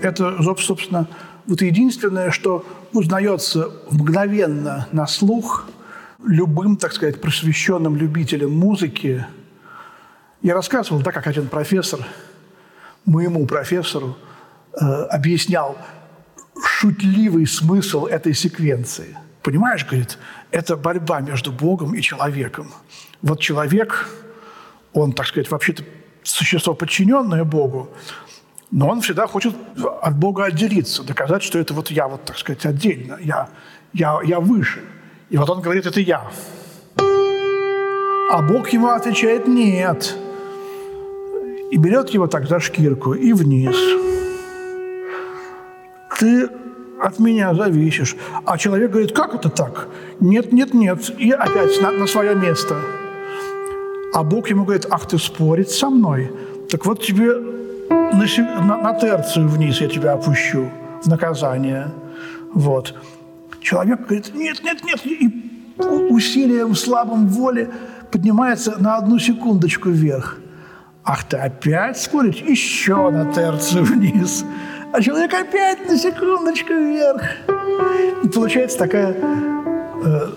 Это, 0.00 0.40
собственно, 0.60 1.08
вот 1.46 1.62
единственное, 1.62 2.30
что 2.30 2.64
узнается 2.92 3.70
мгновенно 3.90 4.86
на 4.92 5.06
слух 5.08 5.68
любым, 6.24 6.76
так 6.76 6.92
сказать, 6.92 7.20
просвещенным 7.20 7.96
любителям 7.96 8.52
музыки. 8.56 9.26
Я 10.42 10.54
рассказывал, 10.54 11.00
да, 11.00 11.10
как 11.10 11.26
один 11.26 11.48
профессор 11.48 12.00
моему 13.06 13.46
профессору 13.46 14.16
э, 14.72 14.84
объяснял 14.84 15.78
шутливый 16.62 17.46
смысл 17.46 18.06
этой 18.06 18.34
секвенции. 18.34 19.16
Понимаешь, 19.42 19.86
говорит, 19.86 20.18
это 20.50 20.76
борьба 20.76 21.20
между 21.20 21.52
Богом 21.52 21.94
и 21.94 22.02
человеком. 22.02 22.72
Вот 23.22 23.40
человек, 23.40 24.08
он, 24.92 25.12
так 25.12 25.26
сказать, 25.26 25.50
вообще-то 25.50 25.84
существо, 26.22 26.74
подчиненное 26.74 27.44
Богу, 27.44 27.90
но 28.72 28.88
он 28.88 29.00
всегда 29.00 29.26
хочет 29.26 29.54
от 30.02 30.16
Бога 30.16 30.44
отделиться, 30.44 31.04
доказать, 31.04 31.42
что 31.42 31.58
это 31.58 31.72
вот 31.72 31.90
я, 31.90 32.08
вот, 32.08 32.24
так 32.24 32.36
сказать, 32.36 32.66
отдельно, 32.66 33.18
я, 33.20 33.48
я, 33.92 34.18
я 34.24 34.40
выше. 34.40 34.82
И 35.30 35.36
вот 35.36 35.48
он 35.48 35.60
говорит, 35.60 35.86
это 35.86 36.00
я. 36.00 36.28
А 38.28 38.42
Бог 38.42 38.68
ему 38.70 38.88
отвечает, 38.88 39.46
нет. 39.46 40.16
И 41.70 41.76
берет 41.76 42.10
его 42.10 42.26
так 42.26 42.48
за 42.48 42.60
шкирку 42.60 43.14
и 43.14 43.32
вниз. 43.32 43.76
Ты 46.18 46.48
от 47.00 47.18
меня 47.18 47.54
зависишь. 47.54 48.16
А 48.44 48.56
человек 48.56 48.90
говорит, 48.90 49.12
как 49.12 49.34
это 49.34 49.50
так? 49.50 49.88
Нет, 50.20 50.52
нет, 50.52 50.74
нет. 50.74 51.10
И 51.18 51.30
опять 51.30 51.80
на, 51.82 51.90
на 51.90 52.06
свое 52.06 52.34
место. 52.34 52.76
А 54.14 54.22
Бог 54.22 54.48
ему 54.48 54.64
говорит, 54.64 54.86
ах, 54.90 55.06
ты 55.06 55.18
спорить 55.18 55.70
со 55.70 55.90
мной? 55.90 56.30
Так 56.70 56.86
вот 56.86 57.02
тебе 57.02 57.34
на, 57.88 58.64
на, 58.64 58.76
на 58.78 58.98
терцию 58.98 59.48
вниз 59.48 59.80
я 59.80 59.88
тебя 59.88 60.14
опущу 60.14 60.70
в 61.02 61.06
наказание. 61.08 61.90
Вот. 62.54 62.94
Человек 63.60 64.06
говорит, 64.06 64.34
нет, 64.34 64.62
нет, 64.64 64.82
нет, 64.84 65.04
и 65.04 65.44
усилием 66.10 66.74
слабым 66.74 67.28
воли 67.28 67.68
поднимается 68.10 68.76
на 68.78 68.96
одну 68.96 69.18
секундочку 69.18 69.90
вверх. 69.90 70.38
Ах, 71.08 71.22
ты 71.22 71.36
опять 71.36 71.96
спорить? 71.98 72.40
Еще 72.40 73.10
на 73.10 73.32
терцию 73.32 73.84
вниз. 73.84 74.44
А 74.92 75.00
человек 75.00 75.32
опять 75.34 75.88
на 75.88 75.96
секундочку 75.96 76.72
вверх. 76.72 77.22
И 78.24 78.28
получается 78.28 78.76
такая 78.76 79.14
э, 79.14 80.30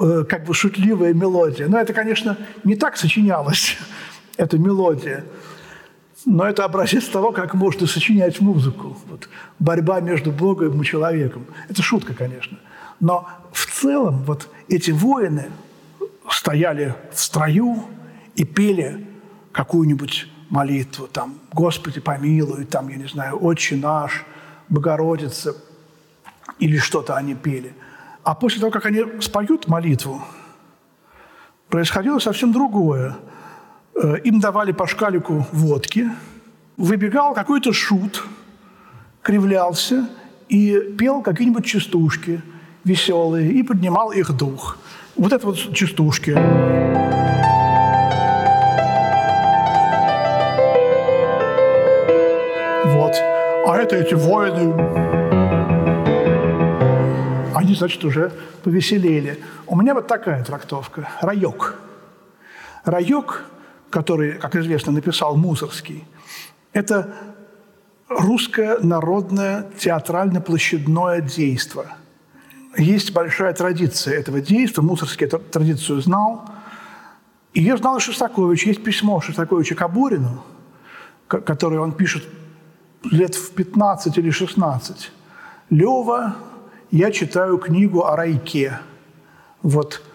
э, 0.00 0.24
как 0.26 0.46
бы 0.46 0.54
шутливая 0.54 1.12
мелодия. 1.12 1.68
Но 1.68 1.78
это, 1.78 1.92
конечно, 1.92 2.38
не 2.64 2.74
так 2.74 2.96
сочинялось, 2.96 3.76
эта 4.38 4.56
мелодия. 4.56 5.26
Но 6.24 6.46
это 6.46 6.64
образец 6.64 7.04
того, 7.04 7.30
как 7.32 7.52
можно 7.52 7.86
сочинять 7.86 8.40
музыку. 8.40 8.96
Вот. 9.10 9.28
Борьба 9.58 10.00
между 10.00 10.32
Богом 10.32 10.80
и 10.80 10.84
человеком. 10.86 11.44
Это 11.68 11.82
шутка, 11.82 12.14
конечно. 12.14 12.56
Но 12.98 13.28
в 13.52 13.66
целом 13.66 14.24
вот 14.24 14.48
эти 14.68 14.90
воины 14.90 15.50
стояли 16.30 16.94
в 17.12 17.20
строю 17.20 17.84
и 18.36 18.44
пели 18.44 19.06
какую-нибудь 19.54 20.26
молитву, 20.50 21.06
там, 21.06 21.38
«Господи, 21.52 22.00
помилуй», 22.00 22.66
там, 22.66 22.88
я 22.88 22.96
не 22.96 23.06
знаю, 23.06 23.42
«Отче 23.42 23.76
наш», 23.76 24.26
«Богородица» 24.68 25.56
или 26.58 26.76
что-то 26.76 27.16
они 27.16 27.34
пели. 27.34 27.72
А 28.22 28.34
после 28.34 28.60
того, 28.60 28.70
как 28.70 28.84
они 28.84 29.04
споют 29.20 29.68
молитву, 29.68 30.22
происходило 31.70 32.18
совсем 32.18 32.52
другое– 32.52 33.16
Э, 33.94 34.16
им 34.24 34.40
давали 34.40 34.72
по 34.72 34.86
шкалику 34.86 35.46
водки, 35.52 36.10
выбегал 36.76 37.32
какой-то 37.34 37.72
шут, 37.72 38.24
кривлялся 39.22 40.08
и 40.48 40.94
пел 40.98 41.22
какие-нибудь 41.22 41.64
частушки 41.64 42.42
веселые 42.82 43.52
и 43.52 43.62
поднимал 43.62 44.10
их 44.10 44.32
дух. 44.32 44.78
Вот 45.16 45.32
это 45.32 45.46
вот 45.46 45.56
частушки. 45.74 46.32
Вот. 46.32 47.33
А 53.66 53.76
это 53.76 53.96
эти 53.96 54.14
воины, 54.14 54.74
они, 57.54 57.74
значит, 57.74 58.04
уже 58.04 58.32
повеселели. 58.62 59.42
У 59.66 59.76
меня 59.76 59.94
вот 59.94 60.06
такая 60.06 60.44
трактовка. 60.44 61.08
Райок. 61.20 61.76
Райок 62.84 63.44
который, 63.94 64.32
как 64.32 64.56
известно, 64.56 64.90
написал 64.90 65.36
Мусорский, 65.36 66.04
это 66.72 67.14
русское 68.08 68.78
народное 68.80 69.70
театрально-площадное 69.78 71.20
действо. 71.20 71.86
Есть 72.76 73.12
большая 73.12 73.52
традиция 73.54 74.18
этого 74.18 74.40
действия. 74.40 74.82
Мусорский 74.82 75.26
эту 75.26 75.38
традицию 75.38 76.00
знал. 76.00 76.44
Ее 77.54 77.76
знал 77.76 78.00
Шостакович. 78.00 78.66
Есть 78.66 78.82
письмо 78.82 79.20
Шостаковича 79.20 79.76
Кабурину, 79.76 80.42
которое 81.28 81.78
он 81.78 81.92
пишет 81.92 82.24
лет 83.10 83.34
в 83.34 83.52
15 83.52 84.18
или 84.18 84.30
16. 84.30 85.12
«Лева, 85.70 86.36
я 86.90 87.10
читаю 87.10 87.58
книгу 87.58 88.04
о 88.04 88.16
райке». 88.16 88.78
Вот– 89.62 90.02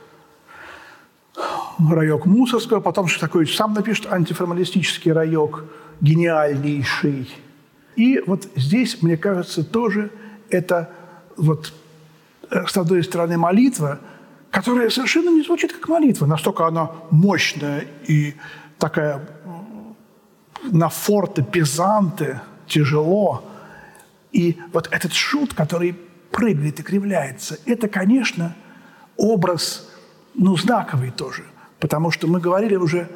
райок 1.87 2.25
Мусорского, 2.25 2.79
потом 2.79 3.07
что 3.07 3.21
такое 3.21 3.45
сам 3.45 3.73
напишет 3.73 4.11
антиформалистический 4.11 5.11
райок, 5.11 5.65
гениальнейший. 6.01 7.29
И 7.95 8.21
вот 8.25 8.47
здесь, 8.55 9.01
мне 9.01 9.17
кажется, 9.17 9.63
тоже 9.63 10.11
это 10.49 10.89
вот 11.37 11.73
э, 12.49 12.65
с 12.65 12.75
одной 12.77 13.03
стороны 13.03 13.37
молитва, 13.37 13.99
которая 14.51 14.89
совершенно 14.89 15.29
не 15.29 15.43
звучит 15.43 15.73
как 15.73 15.87
молитва, 15.87 16.25
настолько 16.25 16.65
она 16.65 16.91
мощная 17.11 17.85
и 18.07 18.35
такая 18.77 19.27
на 20.63 20.89
форте, 20.89 21.43
пизанте, 21.43 22.41
тяжело. 22.69 23.43
И 24.31 24.57
вот 24.71 24.87
этот 24.91 25.13
шут, 25.13 25.53
который 25.53 25.95
прыгает 26.31 26.79
и 26.79 26.83
кривляется, 26.83 27.57
это, 27.65 27.87
конечно, 27.89 28.55
образ, 29.17 29.89
ну, 30.35 30.55
знаковый 30.55 31.11
тоже– 31.11 31.43
Потому 31.79 32.11
что 32.11 32.27
мы 32.27 32.39
говорили 32.39 32.75
уже, 32.75 33.09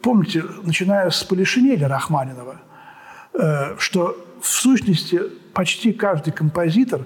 помните, 0.00 0.44
начиная 0.62 1.10
с 1.10 1.22
Полишинеля 1.24 1.88
Рахманинова, 1.88 2.60
э, 3.34 3.76
что 3.78 4.16
в 4.40 4.46
сущности 4.46 5.20
почти 5.52 5.92
каждый 5.92 6.32
композитор 6.32 7.02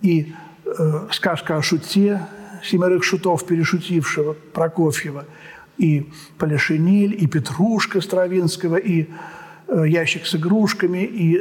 и 0.00 0.34
э, 0.64 1.08
сказка 1.12 1.56
о 1.56 1.62
шуте, 1.62 2.26
семерых 2.64 3.04
шутов, 3.04 3.46
перешутившего 3.46 4.32
Прокофьева, 4.52 5.24
и 5.78 6.10
Полишинель, 6.36 7.14
и 7.14 7.26
Петрушка 7.26 8.00
Стравинского, 8.00 8.76
и 8.76 9.08
ящик 9.70 10.26
с 10.26 10.34
игрушками, 10.34 11.04
и 11.04 11.40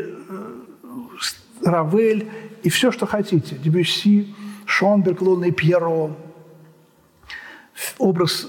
Равель, 1.63 2.27
и 2.63 2.69
все, 2.69 2.91
что 2.91 3.05
хотите. 3.05 3.55
Дебюсси, 3.55 4.33
Шонберг, 4.65 5.21
Лунный 5.21 5.51
Пьеро. 5.51 6.15
Образ 7.97 8.47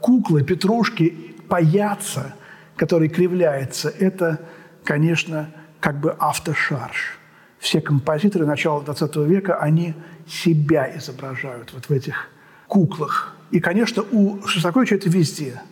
куклы, 0.00 0.42
петрушки, 0.42 1.34
паяца, 1.48 2.34
который 2.76 3.08
кривляется, 3.08 3.88
это, 3.88 4.40
конечно, 4.84 5.50
как 5.80 6.00
бы 6.00 6.12
автошарж. 6.18 7.18
Все 7.58 7.80
композиторы 7.80 8.46
начала 8.46 8.82
XX 8.82 9.26
века, 9.26 9.56
они 9.56 9.94
себя 10.26 10.96
изображают 10.96 11.72
вот 11.72 11.86
в 11.86 11.90
этих 11.90 12.28
куклах. 12.66 13.34
И, 13.50 13.60
конечно, 13.60 14.02
у 14.10 14.46
Шостаковича 14.46 14.96
это 14.96 15.08
везде. 15.08 15.62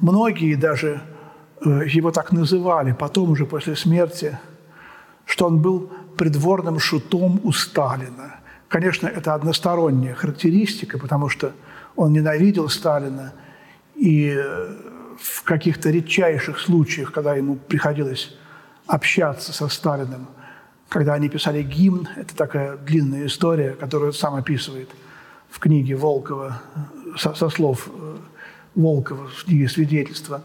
Многие 0.00 0.54
даже 0.54 0.88
э, 0.88 1.21
его 1.64 2.10
так 2.10 2.32
называли, 2.32 2.92
потом 2.92 3.30
уже 3.30 3.46
после 3.46 3.76
смерти, 3.76 4.38
что 5.24 5.46
он 5.46 5.60
был 5.60 5.90
придворным 6.16 6.78
шутом 6.78 7.40
у 7.44 7.52
Сталина. 7.52 8.40
Конечно, 8.68 9.06
это 9.06 9.34
односторонняя 9.34 10.14
характеристика, 10.14 10.98
потому 10.98 11.28
что 11.28 11.52
он 11.96 12.12
ненавидел 12.12 12.68
Сталина– 12.68 13.32
и 14.02 14.36
в 15.18 15.42
каких-то 15.44 15.90
редчайших 15.90 16.58
случаях, 16.58 17.12
когда 17.12 17.36
ему 17.36 17.54
приходилось 17.54 18.34
общаться 18.86 19.52
со 19.52 19.68
Сталиным, 19.68 20.26
когда 20.88 21.14
они 21.14 21.28
писали 21.28 21.62
гимн, 21.62 22.08
это 22.16 22.34
такая 22.34 22.76
длинная 22.76 23.26
история, 23.26 23.70
которую 23.70 24.12
сам 24.12 24.34
описывает 24.34 24.90
в 25.48 25.60
книге 25.60 25.94
Волкова, 25.94 26.60
со, 27.16 27.34
со 27.34 27.48
слов 27.48 27.88
э, 27.88 28.16
Волкова 28.74 29.28
в 29.28 29.44
книге 29.44 29.68
«Свидетельства», 29.68 30.42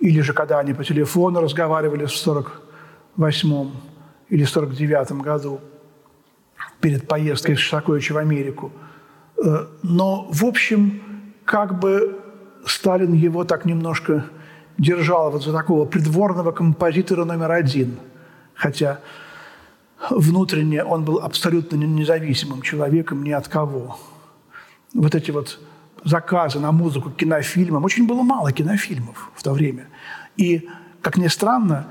или 0.00 0.20
же 0.20 0.32
когда 0.32 0.58
они 0.58 0.74
по 0.74 0.84
телефону 0.84 1.40
разговаривали 1.40 2.04
в 2.04 2.12
48 2.12 3.70
или 4.28 4.44
49 4.44 5.12
году 5.12 5.60
перед 6.80 7.08
поездкой 7.08 7.56
Шостаковича 7.56 8.14
в 8.14 8.18
Америку. 8.18 8.72
Э, 9.42 9.66
но, 9.82 10.28
в 10.30 10.44
общем, 10.44 11.00
как 11.44 11.78
бы 11.78 12.20
Сталин 12.66 13.12
его 13.12 13.44
так 13.44 13.64
немножко 13.64 14.24
держал 14.78 15.30
вот 15.30 15.44
за 15.44 15.52
такого 15.52 15.86
придворного 15.86 16.52
композитора 16.52 17.24
номер 17.24 17.52
один. 17.52 17.98
Хотя 18.54 19.00
внутренне 20.10 20.84
он 20.84 21.04
был 21.04 21.18
абсолютно 21.18 21.76
независимым 21.76 22.62
человеком 22.62 23.22
ни 23.22 23.30
от 23.30 23.48
кого. 23.48 23.98
Вот 24.94 25.14
эти 25.14 25.30
вот 25.30 25.58
заказы 26.06 26.60
на 26.60 26.72
музыку 26.72 27.10
к 27.10 27.16
кинофильмам. 27.16 27.84
Очень 27.84 28.06
было 28.06 28.22
мало 28.22 28.52
кинофильмов 28.52 29.30
в 29.34 29.42
то 29.42 29.52
время. 29.52 29.88
И, 30.36 30.68
как 31.02 31.16
ни 31.16 31.26
странно, 31.26 31.88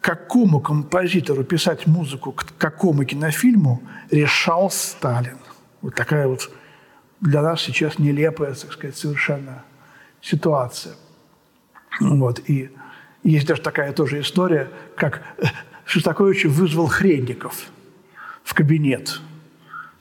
какому 0.00 0.60
композитору 0.60 1.44
писать 1.44 1.86
музыку 1.86 2.32
к 2.32 2.44
какому 2.58 3.04
кинофильму 3.04 3.82
решал 4.10 4.70
Сталин. 4.70 5.38
Вот 5.80 5.94
такая 5.94 6.26
вот 6.26 6.50
для 7.20 7.40
нас 7.40 7.62
сейчас 7.62 7.98
нелепая, 7.98 8.54
так 8.54 8.72
сказать, 8.72 8.96
совершенно 8.96 9.62
ситуация. 10.20 10.94
Вот. 12.00 12.40
И 12.50 12.70
есть 13.22 13.46
даже 13.46 13.62
такая 13.62 13.92
тоже 13.92 14.20
история, 14.20 14.68
как 14.96 15.22
Шостакович 15.84 16.46
вызвал 16.46 16.88
Хренников 16.88 17.66
в 18.42 18.54
кабинет. 18.54 19.20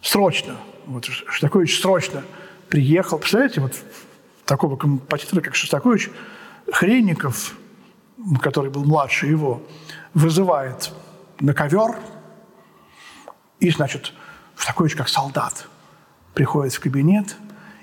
Срочно. 0.01 0.55
Вот 0.87 1.05
Шостакович 1.05 1.79
срочно 1.79 2.23
приехал. 2.69 3.19
Представляете, 3.19 3.61
вот 3.61 3.73
такого 4.45 4.75
композитора, 4.75 5.41
как 5.41 5.55
Шостакович, 5.55 6.09
Хренников, 6.71 7.55
который 8.41 8.71
был 8.71 8.83
младше 8.83 9.27
его, 9.27 9.61
вызывает 10.13 10.91
на 11.39 11.53
ковер, 11.53 11.97
и, 13.59 13.69
значит, 13.69 14.13
Шостакович 14.57 14.95
как 14.95 15.09
солдат 15.09 15.67
приходит 16.33 16.73
в 16.73 16.79
кабинет, 16.79 17.35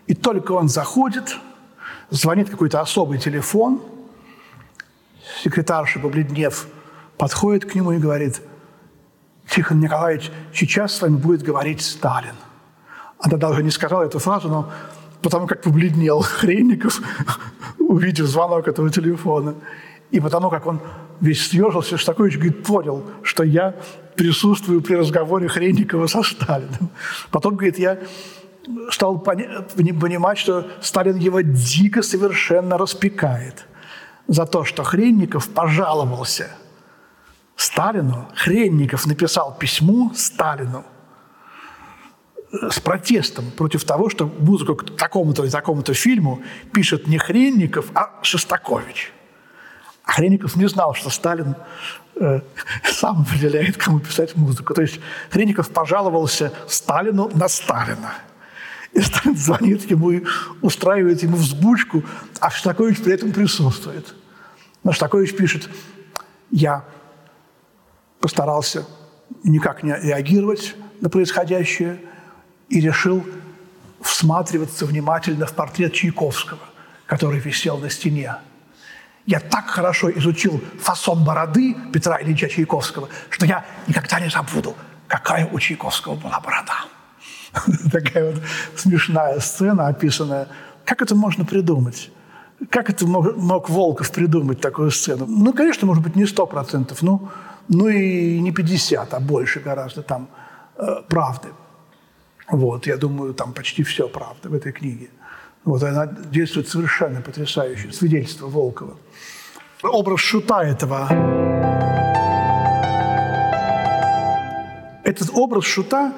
и 0.06 0.14
только 0.14 0.52
он 0.52 0.68
заходит, 0.68 1.36
звонит 2.10 2.50
какой-то 2.50 2.80
особый 2.80 3.18
телефон, 3.18 3.82
секретарша, 5.42 6.00
побледнев, 6.00 6.66
подходит 7.16 7.64
к 7.70 7.74
нему 7.74 7.92
и 7.92 7.98
говорит, 7.98 8.42
Тихон 9.48 9.80
Николаевич, 9.80 10.30
сейчас 10.54 10.94
с 10.94 11.02
вами 11.02 11.16
будет 11.16 11.42
говорить 11.42 11.82
Сталин. 11.82 12.34
Она 13.22 13.36
даже 13.36 13.62
не 13.62 13.70
сказала 13.70 14.02
эту 14.02 14.18
фразу, 14.18 14.48
но 14.48 14.70
потому 15.22 15.46
как 15.46 15.62
побледнел 15.62 16.20
Хренников, 16.20 17.00
увидев 17.78 18.26
звонок 18.26 18.66
этого 18.66 18.90
телефона, 18.90 19.54
и 20.10 20.20
потому 20.20 20.50
как 20.50 20.66
он 20.66 20.80
весь 21.20 21.48
съежился, 21.48 21.96
Шостакович 21.96 22.34
говорит, 22.34 22.64
понял, 22.64 23.04
что 23.22 23.44
я 23.44 23.74
присутствую 24.16 24.82
при 24.82 24.96
разговоре 24.96 25.48
Хренникова 25.48 26.08
со 26.08 26.22
Сталиным. 26.22 26.90
Потом, 27.30 27.54
говорит, 27.54 27.78
я 27.78 27.98
стал 28.90 29.20
понимать, 29.20 30.38
что 30.38 30.66
Сталин 30.80 31.16
его 31.16 31.40
дико 31.40 32.02
совершенно 32.02 32.76
распекает 32.76 33.66
за 34.26 34.46
то, 34.46 34.64
что 34.64 34.82
Хренников 34.82 35.48
пожаловался 35.48 36.50
Сталину. 37.54 38.28
Хренников 38.34 39.06
написал 39.06 39.56
письмо 39.58 40.10
Сталину 40.14 40.84
с 42.52 42.80
протестом 42.80 43.50
против 43.52 43.84
того, 43.84 44.10
что 44.10 44.26
музыку 44.26 44.76
к 44.76 44.96
такому-то 44.96 45.44
и 45.44 45.50
такому-то 45.50 45.94
фильму 45.94 46.42
пишет 46.72 47.06
не 47.06 47.18
Хренников, 47.18 47.86
а 47.94 48.18
Шостакович. 48.22 49.12
А 50.04 50.12
Хренников 50.12 50.56
не 50.56 50.68
знал, 50.68 50.94
что 50.94 51.10
Сталин 51.10 51.56
э, 52.16 52.40
сам 52.84 53.22
определяет, 53.22 53.76
кому 53.76 54.00
писать 54.00 54.36
музыку. 54.36 54.74
То 54.74 54.82
есть 54.82 55.00
Хренников 55.30 55.70
пожаловался 55.70 56.52
Сталину 56.68 57.30
на 57.34 57.48
Сталина– 57.48 58.14
и 58.92 59.00
Сталин 59.00 59.36
звонит 59.36 59.90
ему 59.90 60.10
и 60.10 60.22
устраивает 60.60 61.22
ему 61.22 61.36
взбучку, 61.36 62.02
а 62.40 62.50
Шостакович 62.50 63.02
при 63.02 63.14
этом 63.14 63.32
присутствует. 63.32 64.14
Но 64.84 64.92
Шостакович 64.92 65.34
пишет, 65.34 65.68
я 66.50 66.84
постарался 68.20 68.86
никак 69.44 69.82
не 69.82 69.96
реагировать 69.98 70.76
на 71.00 71.08
происходящее 71.08 72.00
и 72.72 72.80
решил 72.80 73.24
всматриваться 74.00 74.86
внимательно 74.86 75.46
в 75.46 75.52
портрет 75.52 75.92
Чайковского, 75.92 76.58
который 77.06 77.38
висел 77.38 77.76
на 77.76 77.90
стене. 77.90 78.36
Я 79.26 79.40
так 79.40 79.66
хорошо 79.66 80.10
изучил 80.10 80.60
фасон 80.80 81.22
бороды 81.22 81.76
Петра 81.92 82.20
Ильича 82.20 82.48
Чайковского, 82.48 83.08
что 83.28 83.46
я 83.46 83.64
никогда 83.86 84.18
не 84.20 84.30
забуду, 84.30 84.74
какая 85.06 85.46
у 85.46 85.58
Чайковского 85.60 86.14
была 86.14 86.40
борода. 86.40 86.86
Такая 87.92 88.32
вот 88.32 88.42
смешная 88.76 89.38
сцена 89.40 89.88
описанная. 89.88 90.48
Как 90.86 91.02
это 91.02 91.14
можно 91.14 91.44
придумать? 91.44 92.10
Как 92.70 92.88
это 92.88 93.06
мог, 93.06 93.36
мог 93.36 93.68
Волков 93.68 94.10
придумать 94.10 94.60
такую 94.62 94.90
сцену? 94.90 95.26
Ну, 95.26 95.52
конечно, 95.52 95.86
может 95.86 96.02
быть, 96.02 96.16
не 96.16 96.26
сто 96.26 96.46
процентов, 96.46 97.02
ну, 97.02 97.28
ну 97.68 97.88
и 97.88 98.40
не 98.40 98.50
50, 98.50 99.12
а 99.12 99.20
больше 99.20 99.60
гораздо 99.60 100.02
там 100.02 100.28
э, 100.76 101.02
правды. 101.08 101.48
Вот, 102.50 102.86
я 102.86 102.96
думаю, 102.96 103.34
там 103.34 103.52
почти 103.52 103.82
все 103.82 104.08
правда 104.08 104.48
в 104.48 104.54
этой 104.54 104.72
книге. 104.72 105.08
Вот, 105.64 105.82
она 105.82 106.06
действует 106.06 106.68
совершенно 106.68 107.20
потрясающе. 107.20 107.92
Свидетельство 107.92 108.48
Волкова. 108.48 108.96
Образ 109.82 110.20
шута 110.20 110.62
этого. 110.62 111.08
Этот 115.04 115.30
образ 115.34 115.64
шута 115.64 116.12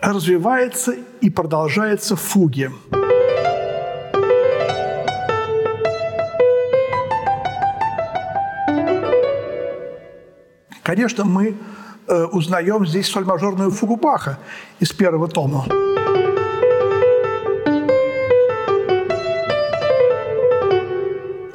развивается 0.00 0.94
и 1.20 1.30
продолжается 1.30 2.16
в 2.16 2.20
фуге. 2.20 2.70
Конечно, 10.82 11.24
мы 11.24 11.56
э, 12.10 12.24
узнаем 12.26 12.86
здесь 12.86 13.08
соль-мажорную 13.08 13.70
фугу 13.70 13.96
Баха 13.96 14.38
из 14.80 14.92
первого 14.92 15.28
тома. 15.28 15.64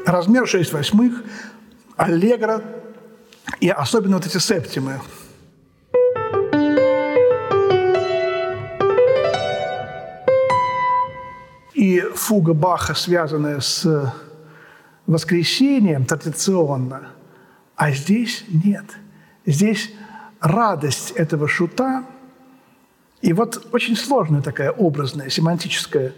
Размер 0.05 0.47
6 0.47 0.73
восьмых, 0.73 1.23
аллегро 1.97 2.61
и 3.59 3.69
особенно 3.69 4.17
вот 4.17 4.25
эти 4.25 4.37
септимы– 4.37 5.01
И 11.85 11.99
фуга 12.15 12.53
Баха, 12.53 12.95
связанная 12.95 13.59
с 13.59 14.11
воскресением 15.05 16.05
традиционно, 16.05 17.09
а 17.75 17.91
здесь 17.91 18.45
нет. 18.47 18.85
Здесь 19.45 19.91
радость 20.39 21.11
этого 21.11 21.47
шута, 21.47 22.05
и 23.21 23.33
вот 23.33 23.67
очень 23.71 23.95
сложная 23.95 24.41
такая 24.41 24.71
образная, 24.71 25.29
семантическая 25.29 26.13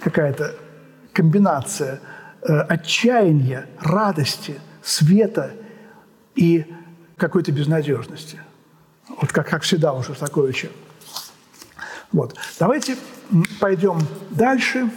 какая-то 0.00 0.54
комбинация 1.12 2.00
э, 2.42 2.58
отчаяния, 2.60 3.66
радости, 3.80 4.60
света 4.82 5.52
и 6.34 6.64
какой-то 7.16 7.52
безнадежности. 7.52 8.40
Вот 9.20 9.32
как, 9.32 9.48
как 9.48 9.62
всегда 9.62 9.92
у 9.92 10.02
Шостаковича. 10.02 10.68
Вот. 12.12 12.34
Давайте 12.58 12.96
пойдем 13.60 13.98
дальше. 14.30 14.90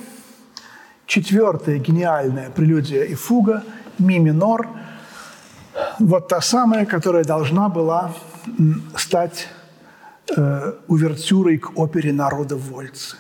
Четвертая 1.06 1.80
гениальная 1.80 2.52
прелюдия 2.52 3.04
и 3.04 3.16
фуга, 3.16 3.64
ми 3.98 4.20
минор, 4.20 4.68
вот 5.98 6.28
та 6.28 6.40
самая, 6.40 6.86
которая 6.86 7.24
должна 7.24 7.68
была 7.68 8.14
стать 8.98 9.48
э, 10.36 10.74
увертюрой 10.88 11.58
к 11.58 11.78
опере 11.78 12.14
«Народа 12.14 12.56
Вольцы». 12.56 13.18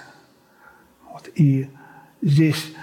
Вот. 1.08 1.30
И 1.36 1.70
здесь 2.22 2.74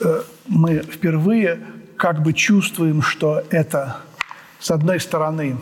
э, 0.00 0.22
мы 0.46 0.78
впервые 0.80 1.60
как 1.96 2.22
бы 2.22 2.32
чувствуем, 2.32 3.02
что 3.02 3.42
это, 3.50 3.98
с 4.58 4.70
одной 4.70 5.00
стороны, 5.00 5.56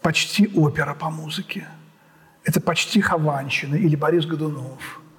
почти 0.00 0.48
опера 0.54 0.94
по 0.94 1.10
музыке, 1.10 1.66
это 2.44 2.60
почти 2.60 3.00
Хованщина 3.00 3.74
или 3.74 3.96
Борис 3.96 4.26
Годунов– 4.26 5.00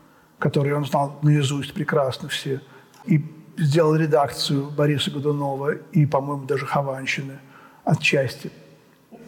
который 0.41 0.73
он 0.73 0.85
знал 0.85 1.19
наизусть 1.21 1.73
прекрасно 1.73 2.27
все, 2.27 2.61
и 3.05 3.23
сделал 3.57 3.95
редакцию 3.95 4.71
Бориса 4.71 5.11
Годунова 5.11 5.75
и, 5.91 6.07
по-моему, 6.07 6.45
даже 6.45 6.65
Хованщины 6.65 7.37
отчасти. 7.83 8.51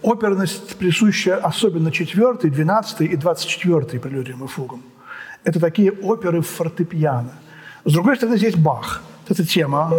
Оперность 0.03 0.75
присуща 0.75 1.37
особенно 1.37 1.89
четвертой, 1.89 2.49
двенадцатой 2.49 3.07
и 3.07 3.15
двадцать 3.15 3.47
четвертой 3.47 4.01
прелюдиям 4.01 4.43
и 4.43 4.47
фугам. 4.47 4.83
Это 5.45 5.61
такие 5.61 5.91
оперы 5.91 6.41
фортепиано. 6.41 7.31
С 7.85 7.93
другой 7.93 8.17
стороны, 8.17 8.37
здесь 8.37 8.55
Бах. 8.55 9.01
Это 9.29 9.45
тема. 9.45 9.93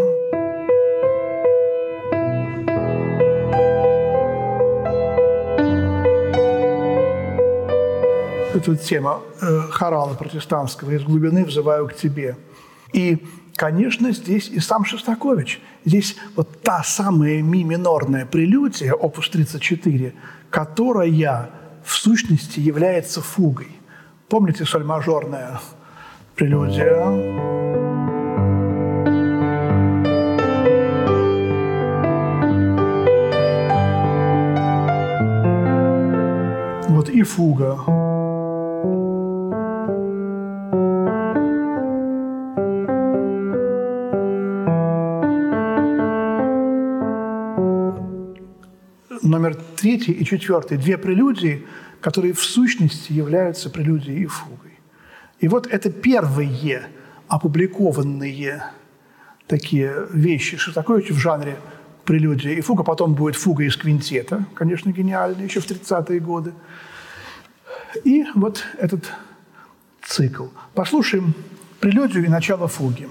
это 8.54 8.76
тема 8.76 9.20
э, 9.40 9.60
хорала 9.70 10.14
протестантского 10.14 10.92
«Из 10.92 11.02
глубины 11.02 11.44
взываю 11.44 11.88
к 11.88 11.94
тебе». 11.94 12.36
И 12.92 13.26
конечно, 13.56 14.12
здесь 14.12 14.48
и 14.48 14.60
сам 14.60 14.84
Шостакович. 14.84 15.60
Здесь 15.84 16.16
вот 16.36 16.62
та 16.62 16.82
самая 16.82 17.42
ми-минорная 17.42 18.26
прелюдия, 18.26 18.92
опус 18.92 19.28
34, 19.30 20.12
которая 20.50 21.50
в 21.84 21.92
сущности 21.92 22.60
является 22.60 23.20
фугой. 23.20 23.68
Помните 24.28 24.64
соль-мажорная 24.64 25.60
прелюдия? 26.34 27.04
Вот 36.88 37.08
и 37.08 37.22
фуга. 37.22 38.03
Третий 49.84 50.12
и 50.12 50.24
четвертый, 50.24 50.78
две 50.78 50.96
прелюдии, 50.96 51.66
которые 52.00 52.32
в 52.32 52.42
сущности 52.42 53.12
являются 53.12 53.68
прелюдией 53.68 54.22
и 54.22 54.26
фугой. 54.26 54.78
И 55.40 55.48
вот 55.48 55.66
это 55.66 55.90
первые 55.90 56.86
опубликованные 57.28 58.64
такие 59.46 60.06
вещи 60.10 60.56
Шостаковича 60.56 61.12
в 61.12 61.18
жанре 61.18 61.58
прелюдия 62.06 62.54
и 62.54 62.62
фуга, 62.62 62.82
потом 62.82 63.14
будет 63.14 63.36
фуга 63.36 63.64
из 63.64 63.76
квинтета, 63.76 64.46
конечно, 64.54 64.90
гениальная, 64.90 65.44
еще 65.44 65.60
в 65.60 65.70
30-е 65.70 66.18
годы. 66.18 66.54
И 68.04 68.24
вот 68.34 68.64
этот 68.78 69.12
цикл. 70.02 70.46
Послушаем 70.72 71.34
прелюдию 71.80 72.24
и 72.24 72.28
начало 72.28 72.68
фуги. 72.68 73.06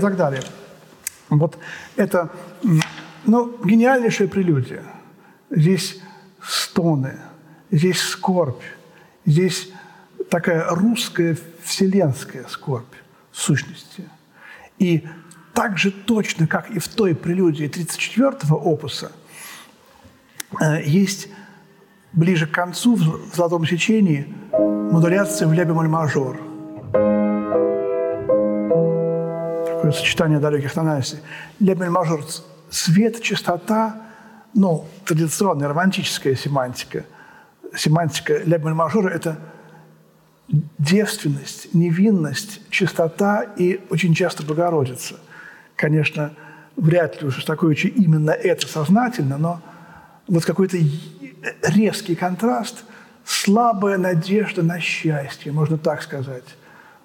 И 0.00 0.02
так 0.02 0.16
далее. 0.16 0.42
Вот 1.28 1.58
это 1.96 2.30
ну, 3.24 3.54
гениальнейшая 3.64 4.28
прелюдия. 4.28 4.82
Здесь 5.50 6.00
стоны, 6.42 7.18
здесь 7.70 8.00
скорбь, 8.00 8.62
здесь 9.26 9.70
такая 10.30 10.66
русская 10.70 11.36
вселенская 11.62 12.46
скорбь 12.48 12.94
сущности. 13.30 14.08
И 14.78 15.06
так 15.52 15.76
же 15.76 15.90
точно, 15.90 16.46
как 16.46 16.70
и 16.70 16.78
в 16.78 16.88
той 16.88 17.14
прелюдии 17.14 17.68
34-го 17.68 18.56
опуса, 18.56 19.12
э, 20.60 20.82
есть 20.84 21.28
ближе 22.12 22.46
к 22.46 22.52
концу 22.52 22.94
в 22.94 23.34
«Золотом 23.34 23.66
сечении» 23.66 24.34
модуляция 24.52 25.46
в 25.46 25.52
ля 25.52 25.64
бемоль 25.64 25.88
мажор– 25.88 26.40
такое 29.90 29.92
сочетание 29.92 30.38
далеких 30.38 30.72
тональностей. 30.72 31.18
Лебель 31.58 31.90
мажор– 31.90 32.24
свет, 32.70 33.20
чистота, 33.22 33.96
ну, 34.54 34.86
традиционная 35.04 35.68
романтическая 35.68 36.34
семантика. 36.34 37.04
Семантика 37.76 38.38
лебель 38.38 38.72
мажора– 38.72 39.08
это 39.14 39.38
девственность, 40.78 41.74
невинность, 41.74 42.60
чистота 42.70 43.42
и 43.42 43.80
очень 43.90 44.14
часто 44.14 44.42
Богородица. 44.42 45.16
конечно, 45.76 46.32
вряд 46.76 47.22
ли 47.22 47.28
у 47.28 47.30
Шостаковича 47.30 47.88
именно 47.88 48.30
это 48.30 48.66
сознательно, 48.66 49.38
но 49.38 49.62
вот 50.28 50.44
какой-то 50.44 50.76
резкий 51.62 52.14
контраст, 52.14 52.84
слабая 53.24 53.96
надежда 53.96 54.62
на 54.62 54.78
счастье, 54.80 55.52
можно 55.52 55.78
так 55.78 56.02
сказать, 56.02 56.44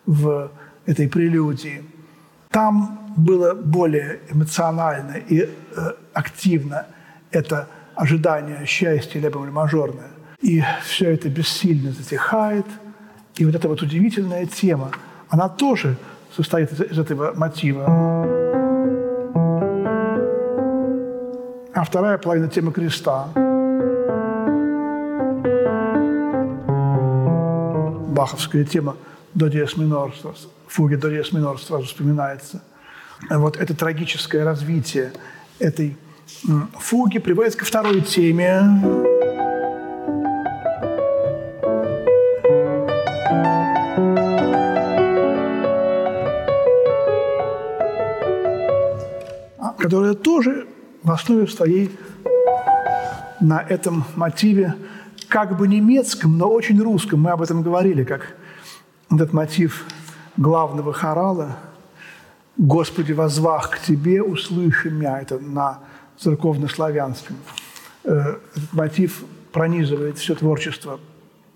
в 0.05 0.51
этой 0.85 1.07
прелюдии. 1.07 1.83
Там 2.55 3.13
было 3.17 3.53
более 3.53 4.21
эмоционально 4.31 5.17
и 5.17 5.41
э, 5.41 5.47
активно 6.13 6.85
это 7.31 7.67
ожидание 7.95 8.65
счастья 8.65 9.19
либо 9.19 9.39
мажорное. 9.39 10.11
И 10.39 10.63
все 10.85 11.11
это 11.11 11.27
бессильно 11.27 11.91
затихает. 11.91 12.65
И 13.35 13.45
вот 13.45 13.55
эта 13.55 13.67
вот 13.67 13.81
удивительная 13.81 14.45
тема, 14.45 14.91
она 15.27 15.49
тоже 15.49 15.97
состоит 16.33 16.71
из, 16.71 16.79
из 16.79 16.97
этого 16.97 17.33
мотива. 17.33 17.83
А 21.73 21.83
вторая 21.83 22.17
половина 22.17 22.47
темы 22.47 22.71
креста. 22.71 23.27
Баховская 28.15 28.63
тема 28.63 28.95
до 29.33 29.49
диез 29.49 29.75
минор, 29.75 30.13
фуги 30.67 30.95
до 30.95 31.09
диез 31.09 31.31
минор 31.31 31.59
сразу 31.59 31.85
вспоминается. 31.85 32.61
Вот 33.29 33.57
это 33.57 33.75
трагическое 33.75 34.43
развитие 34.43 35.13
этой 35.59 35.97
фуги 36.79 37.19
приводит 37.19 37.55
ко 37.55 37.65
второй 37.65 38.01
теме. 38.01 38.81
которая 49.77 50.15
тоже 50.15 50.65
в 51.03 51.11
основе 51.11 51.45
своей 51.45 51.91
на 53.39 53.59
этом 53.61 54.03
мотиве, 54.15 54.73
как 55.27 55.55
бы 55.57 55.67
немецком, 55.67 56.39
но 56.39 56.49
очень 56.49 56.81
русском. 56.81 57.21
Мы 57.21 57.29
об 57.29 57.43
этом 57.43 57.61
говорили, 57.61 58.03
как 58.03 58.35
этот 59.11 59.31
мотив 59.31 59.85
главного 60.37 60.93
хорала 60.93 61.57
«Господи, 62.57 63.11
возвах 63.11 63.71
к 63.71 63.79
Тебе, 63.79 64.21
услыши 64.21 64.89
меня»– 64.89 65.19
это 65.21 65.39
на 65.39 65.79
церковнославянском. 66.17 67.35
Э, 68.03 68.37
этот 68.55 68.73
мотив 68.73 69.23
пронизывает 69.51 70.17
все 70.17 70.35
творчество 70.35 70.99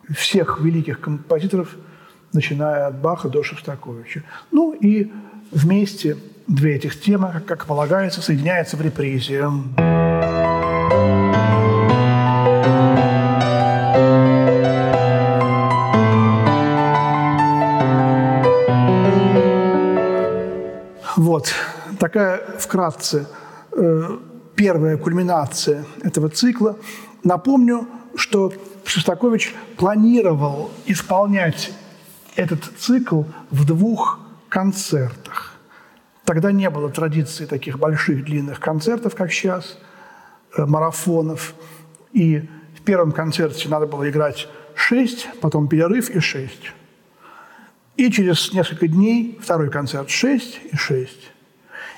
всех 0.09 0.59
великих 0.61 0.99
композиторов, 0.99 1.75
начиная 2.33 2.87
от 2.87 2.99
Баха 2.99 3.29
до 3.29 3.43
Шостаковича. 3.43 4.23
Ну 4.51 4.73
и 4.73 5.11
вместе 5.51 6.17
две 6.47 6.75
этих 6.75 6.99
темы, 6.99 7.41
как 7.45 7.65
полагается, 7.65 8.21
соединяются 8.21 8.77
в 8.77 8.81
репризе. 8.81 9.45
Вот 21.39 21.53
такая 21.99 22.41
вкратце 22.57 23.25
э, 23.71 24.17
первая 24.57 24.97
кульминация 24.97 25.85
этого 26.03 26.27
цикла. 26.27 26.77
Напомню, 27.23 27.87
что 28.15 28.51
Шостакович 28.83 29.55
планировал 29.77 30.69
исполнять 30.85 31.71
этот 32.35 32.65
цикл 32.77 33.23
в 33.51 33.65
двух 33.65 34.19
концертах. 34.49 35.53
Тогда 36.25 36.51
не 36.51 36.69
было 36.69 36.89
традиции 36.89 37.45
таких 37.45 37.79
больших 37.79 38.25
длинных 38.25 38.59
концертов, 38.59 39.15
как 39.15 39.31
сейчас, 39.31 39.77
э, 40.57 40.65
марафонов. 40.65 41.53
И 42.11 42.49
в 42.77 42.81
первом 42.81 43.13
концерте 43.13 43.69
надо 43.69 43.87
было 43.87 44.09
играть 44.09 44.49
шесть, 44.75 45.29
потом 45.39 45.69
перерыв 45.69 46.09
и 46.09 46.19
шесть. 46.19 46.73
И 47.99 48.09
через 48.09 48.53
несколько 48.53 48.87
дней 48.87 49.37
второй 49.41 49.69
концерт 49.69 50.09
шесть 50.09 50.57
и 50.71 50.77
шесть. 50.77 51.31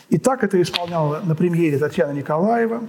И 0.09 0.17
так 0.17 0.43
это 0.43 0.59
исполняла 0.59 1.21
на 1.23 1.35
премьере 1.35 1.77
Татьяна 1.77 2.13
Николаева, 2.13 2.81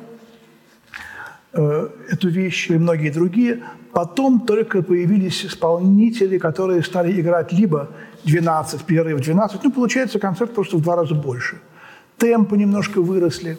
э, 1.52 1.88
эту 2.08 2.30
вещь 2.30 2.70
и 2.70 2.78
многие 2.78 3.10
другие. 3.10 3.64
Потом 3.92 4.40
только 4.46 4.82
появились 4.82 5.44
исполнители, 5.44 6.38
которые 6.38 6.82
стали 6.82 7.20
играть 7.20 7.52
либо 7.52 7.90
12, 8.24 8.82
перерыв 8.84 9.20
12, 9.20 9.62
ну, 9.62 9.70
получается, 9.70 10.18
концерт 10.18 10.54
просто 10.54 10.78
в 10.78 10.80
два 10.80 10.96
раза 10.96 11.14
больше. 11.14 11.60
Темпы 12.16 12.56
немножко 12.56 13.02
выросли. 13.02 13.58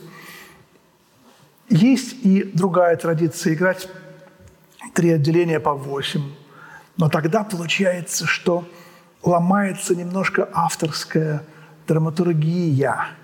Есть 1.69 2.15
и 2.25 2.41
другая 2.41 2.95
традиция– 2.95 3.53
играть 3.53 3.87
три 4.95 5.11
отделения 5.11 5.59
по 5.59 5.75
8. 5.75 6.23
Но 6.97 7.07
тогда 7.07 7.43
получается, 7.43 8.25
что 8.25 8.65
ломается 9.23 9.95
немножко 9.95 10.49
авторская 10.53 11.43
драматургия– 11.87 13.07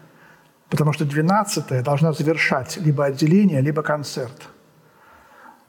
потому 0.69 0.93
что 0.93 1.05
12 1.05 1.83
должна 1.83 2.13
завершать 2.13 2.77
либо 2.77 3.05
отделение, 3.05 3.61
либо 3.61 3.81
концерт. 3.81 4.49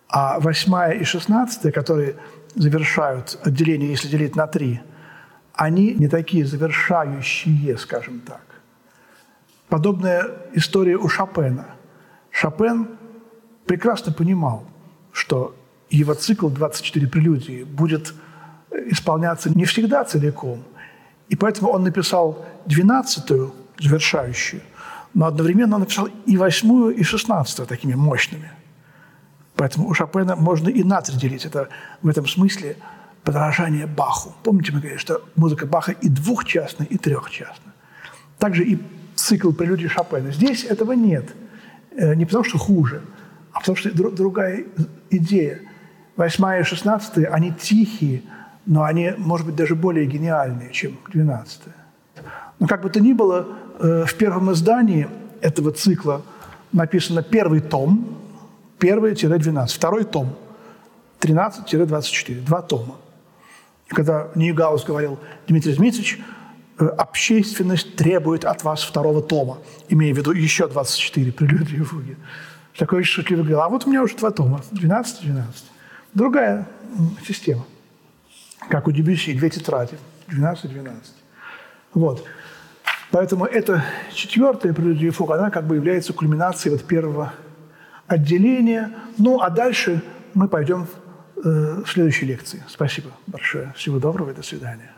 А 0.09 0.39
8 0.41 1.01
и 1.01 1.05
16, 1.05 1.73
которые 1.73 2.17
завершают 2.55 3.39
отделение, 3.45 3.91
если 3.91 4.09
делить 4.09 4.37
на 4.37 4.47
три, 4.47 4.81
они 5.55 5.95
не 5.95 6.09
такие 6.09 6.45
завершающие, 6.45 7.77
скажем 7.79 8.21
так. 8.21 8.43
Подобная 9.69 10.27
история 10.53 10.97
у 10.97 11.09
Шопена. 11.09 11.67
Шопен 12.31 12.89
прекрасно 13.67 14.13
понимал, 14.13 14.65
что 15.13 15.55
его 15.91 16.15
цикл 16.15 16.49
«24 16.49 17.07
прелюдии» 17.09 17.63
будет 17.65 18.15
исполняться 18.87 19.51
не 19.51 19.65
всегда 19.65 20.05
целиком, 20.05 20.63
и 21.29 21.37
поэтому 21.37 21.71
он 21.71 21.83
написал 21.83 22.45
двенадцатую, 22.67 23.55
завершающую, 23.79 24.63
но 25.15 25.27
одновременно 25.27 25.79
написал 25.79 26.09
и 26.27 26.37
восьмую, 26.37 26.95
и 26.95 27.03
шестнадцатую 27.03 27.67
такими 27.67 27.95
мощными. 27.95 28.51
Поэтому 29.57 29.89
у 29.89 29.95
Шопена 29.95 30.37
можно 30.37 30.69
и 30.69 30.83
на 30.85 31.03
три 31.03 31.17
делить. 31.17 31.45
Это 31.45 31.69
в 32.03 32.09
этом 32.09 32.27
смысле 32.27 32.77
подражание 33.25 33.87
Баху. 33.87 34.35
Помните, 34.43 34.73
мы 34.73 34.79
говорили, 34.79 34.99
что 34.99 35.23
музыка 35.37 35.67
Баха 35.67 35.93
и 35.93 36.09
двухчастная, 36.09 36.87
и 36.87 36.97
трехчастная. 36.97 37.75
Также 38.39 38.65
и 38.65 38.79
цикл 39.17 39.53
прелюдий 39.53 39.89
Шопена. 39.89 40.33
Здесь 40.33 40.65
этого 40.65 40.93
нет. 40.93 41.35
Э, 41.91 42.15
не 42.15 42.25
потому, 42.25 42.45
что 42.45 42.59
хуже, 42.59 43.03
а 43.53 43.61
потому, 43.61 43.77
что 43.77 43.91
другая 43.91 44.65
идея. 45.11 45.61
Восьмая 46.17 46.61
и 46.61 46.65
шестнадцатая, 46.65 47.27
они 47.27 47.53
тихие, 47.53 48.23
но 48.67 48.85
они, 48.85 49.13
может 49.17 49.47
быть, 49.47 49.57
даже 49.57 49.75
более 49.75 50.07
гениальные, 50.07 50.71
чем 50.73 50.99
двенадцатая. 51.13 51.75
Но 52.59 52.67
как 52.67 52.83
бы 52.83 52.91
то 52.91 53.01
ни 53.01 53.13
было, 53.13 53.47
Э, 53.81 54.05
в 54.07 54.15
первом 54.15 54.53
издании 54.53 55.09
этого 55.41 55.73
цикла 55.73 56.23
написано 56.73 57.23
первый 57.23 57.61
том, 57.61 58.19
первый-12, 58.79 59.67
второй 59.69 60.05
том, 60.05 60.37
13-24, 61.21 62.45
два 62.45 62.61
тома. 62.61 62.97
И 63.89 63.95
когда 63.95 64.29
Ньюгаус 64.35 64.85
говорил, 64.85 65.19
Дмитрий 65.49 65.73
Дмитриевич, 65.73 66.21
э, 66.79 66.85
общественность 66.85 67.97
требует 67.97 68.45
от 68.45 68.65
вас 68.65 68.83
второго 68.83 69.23
тома, 69.23 69.59
имея 69.89 70.15
в 70.15 70.19
виду 70.19 70.33
еще 70.33 70.69
24 70.69 71.33
прелюдии 71.33 71.77
и 71.77 71.83
фуги. 71.83 72.19
Такой 72.77 73.03
шутливый 73.03 73.45
говорил, 73.45 73.63
а 73.63 73.69
вот 73.71 73.87
у 73.87 73.91
меня 73.91 74.03
уже 74.03 74.15
два 74.17 74.31
тома, 74.31 74.61
12-12. 74.73 75.45
Другая 76.13 76.67
система, 77.27 77.65
как 78.69 78.87
у 78.87 78.93
Дебюсси, 78.93 79.33
две 79.35 79.51
тетради, 79.51 79.97
12-12. 80.29 80.93
Вот. 81.95 82.25
Поэтому 83.11 83.45
эта 83.45 83.85
четвертая 84.13 84.73
прелюдия 84.73 85.11
Фуг, 85.11 85.33
она 85.33 85.51
как 85.51 85.67
бы 85.67 85.77
является 85.77 86.13
кульминацией 86.13 86.77
вот 86.77 86.87
первого 86.87 87.33
отделения. 88.07 88.93
Ну, 89.19 89.41
а 89.41 89.51
дальше 89.51 90.03
мы 90.35 90.49
пойдем 90.49 90.87
э, 91.37 91.83
в 91.85 91.87
следующей 91.89 92.27
лекции. 92.27 92.63
Спасибо 92.69 93.11
большое. 93.27 93.73
Всего 93.77 93.99
доброго 93.99 94.31
и 94.31 94.35
до 94.35 94.43
свидания. 94.43 94.93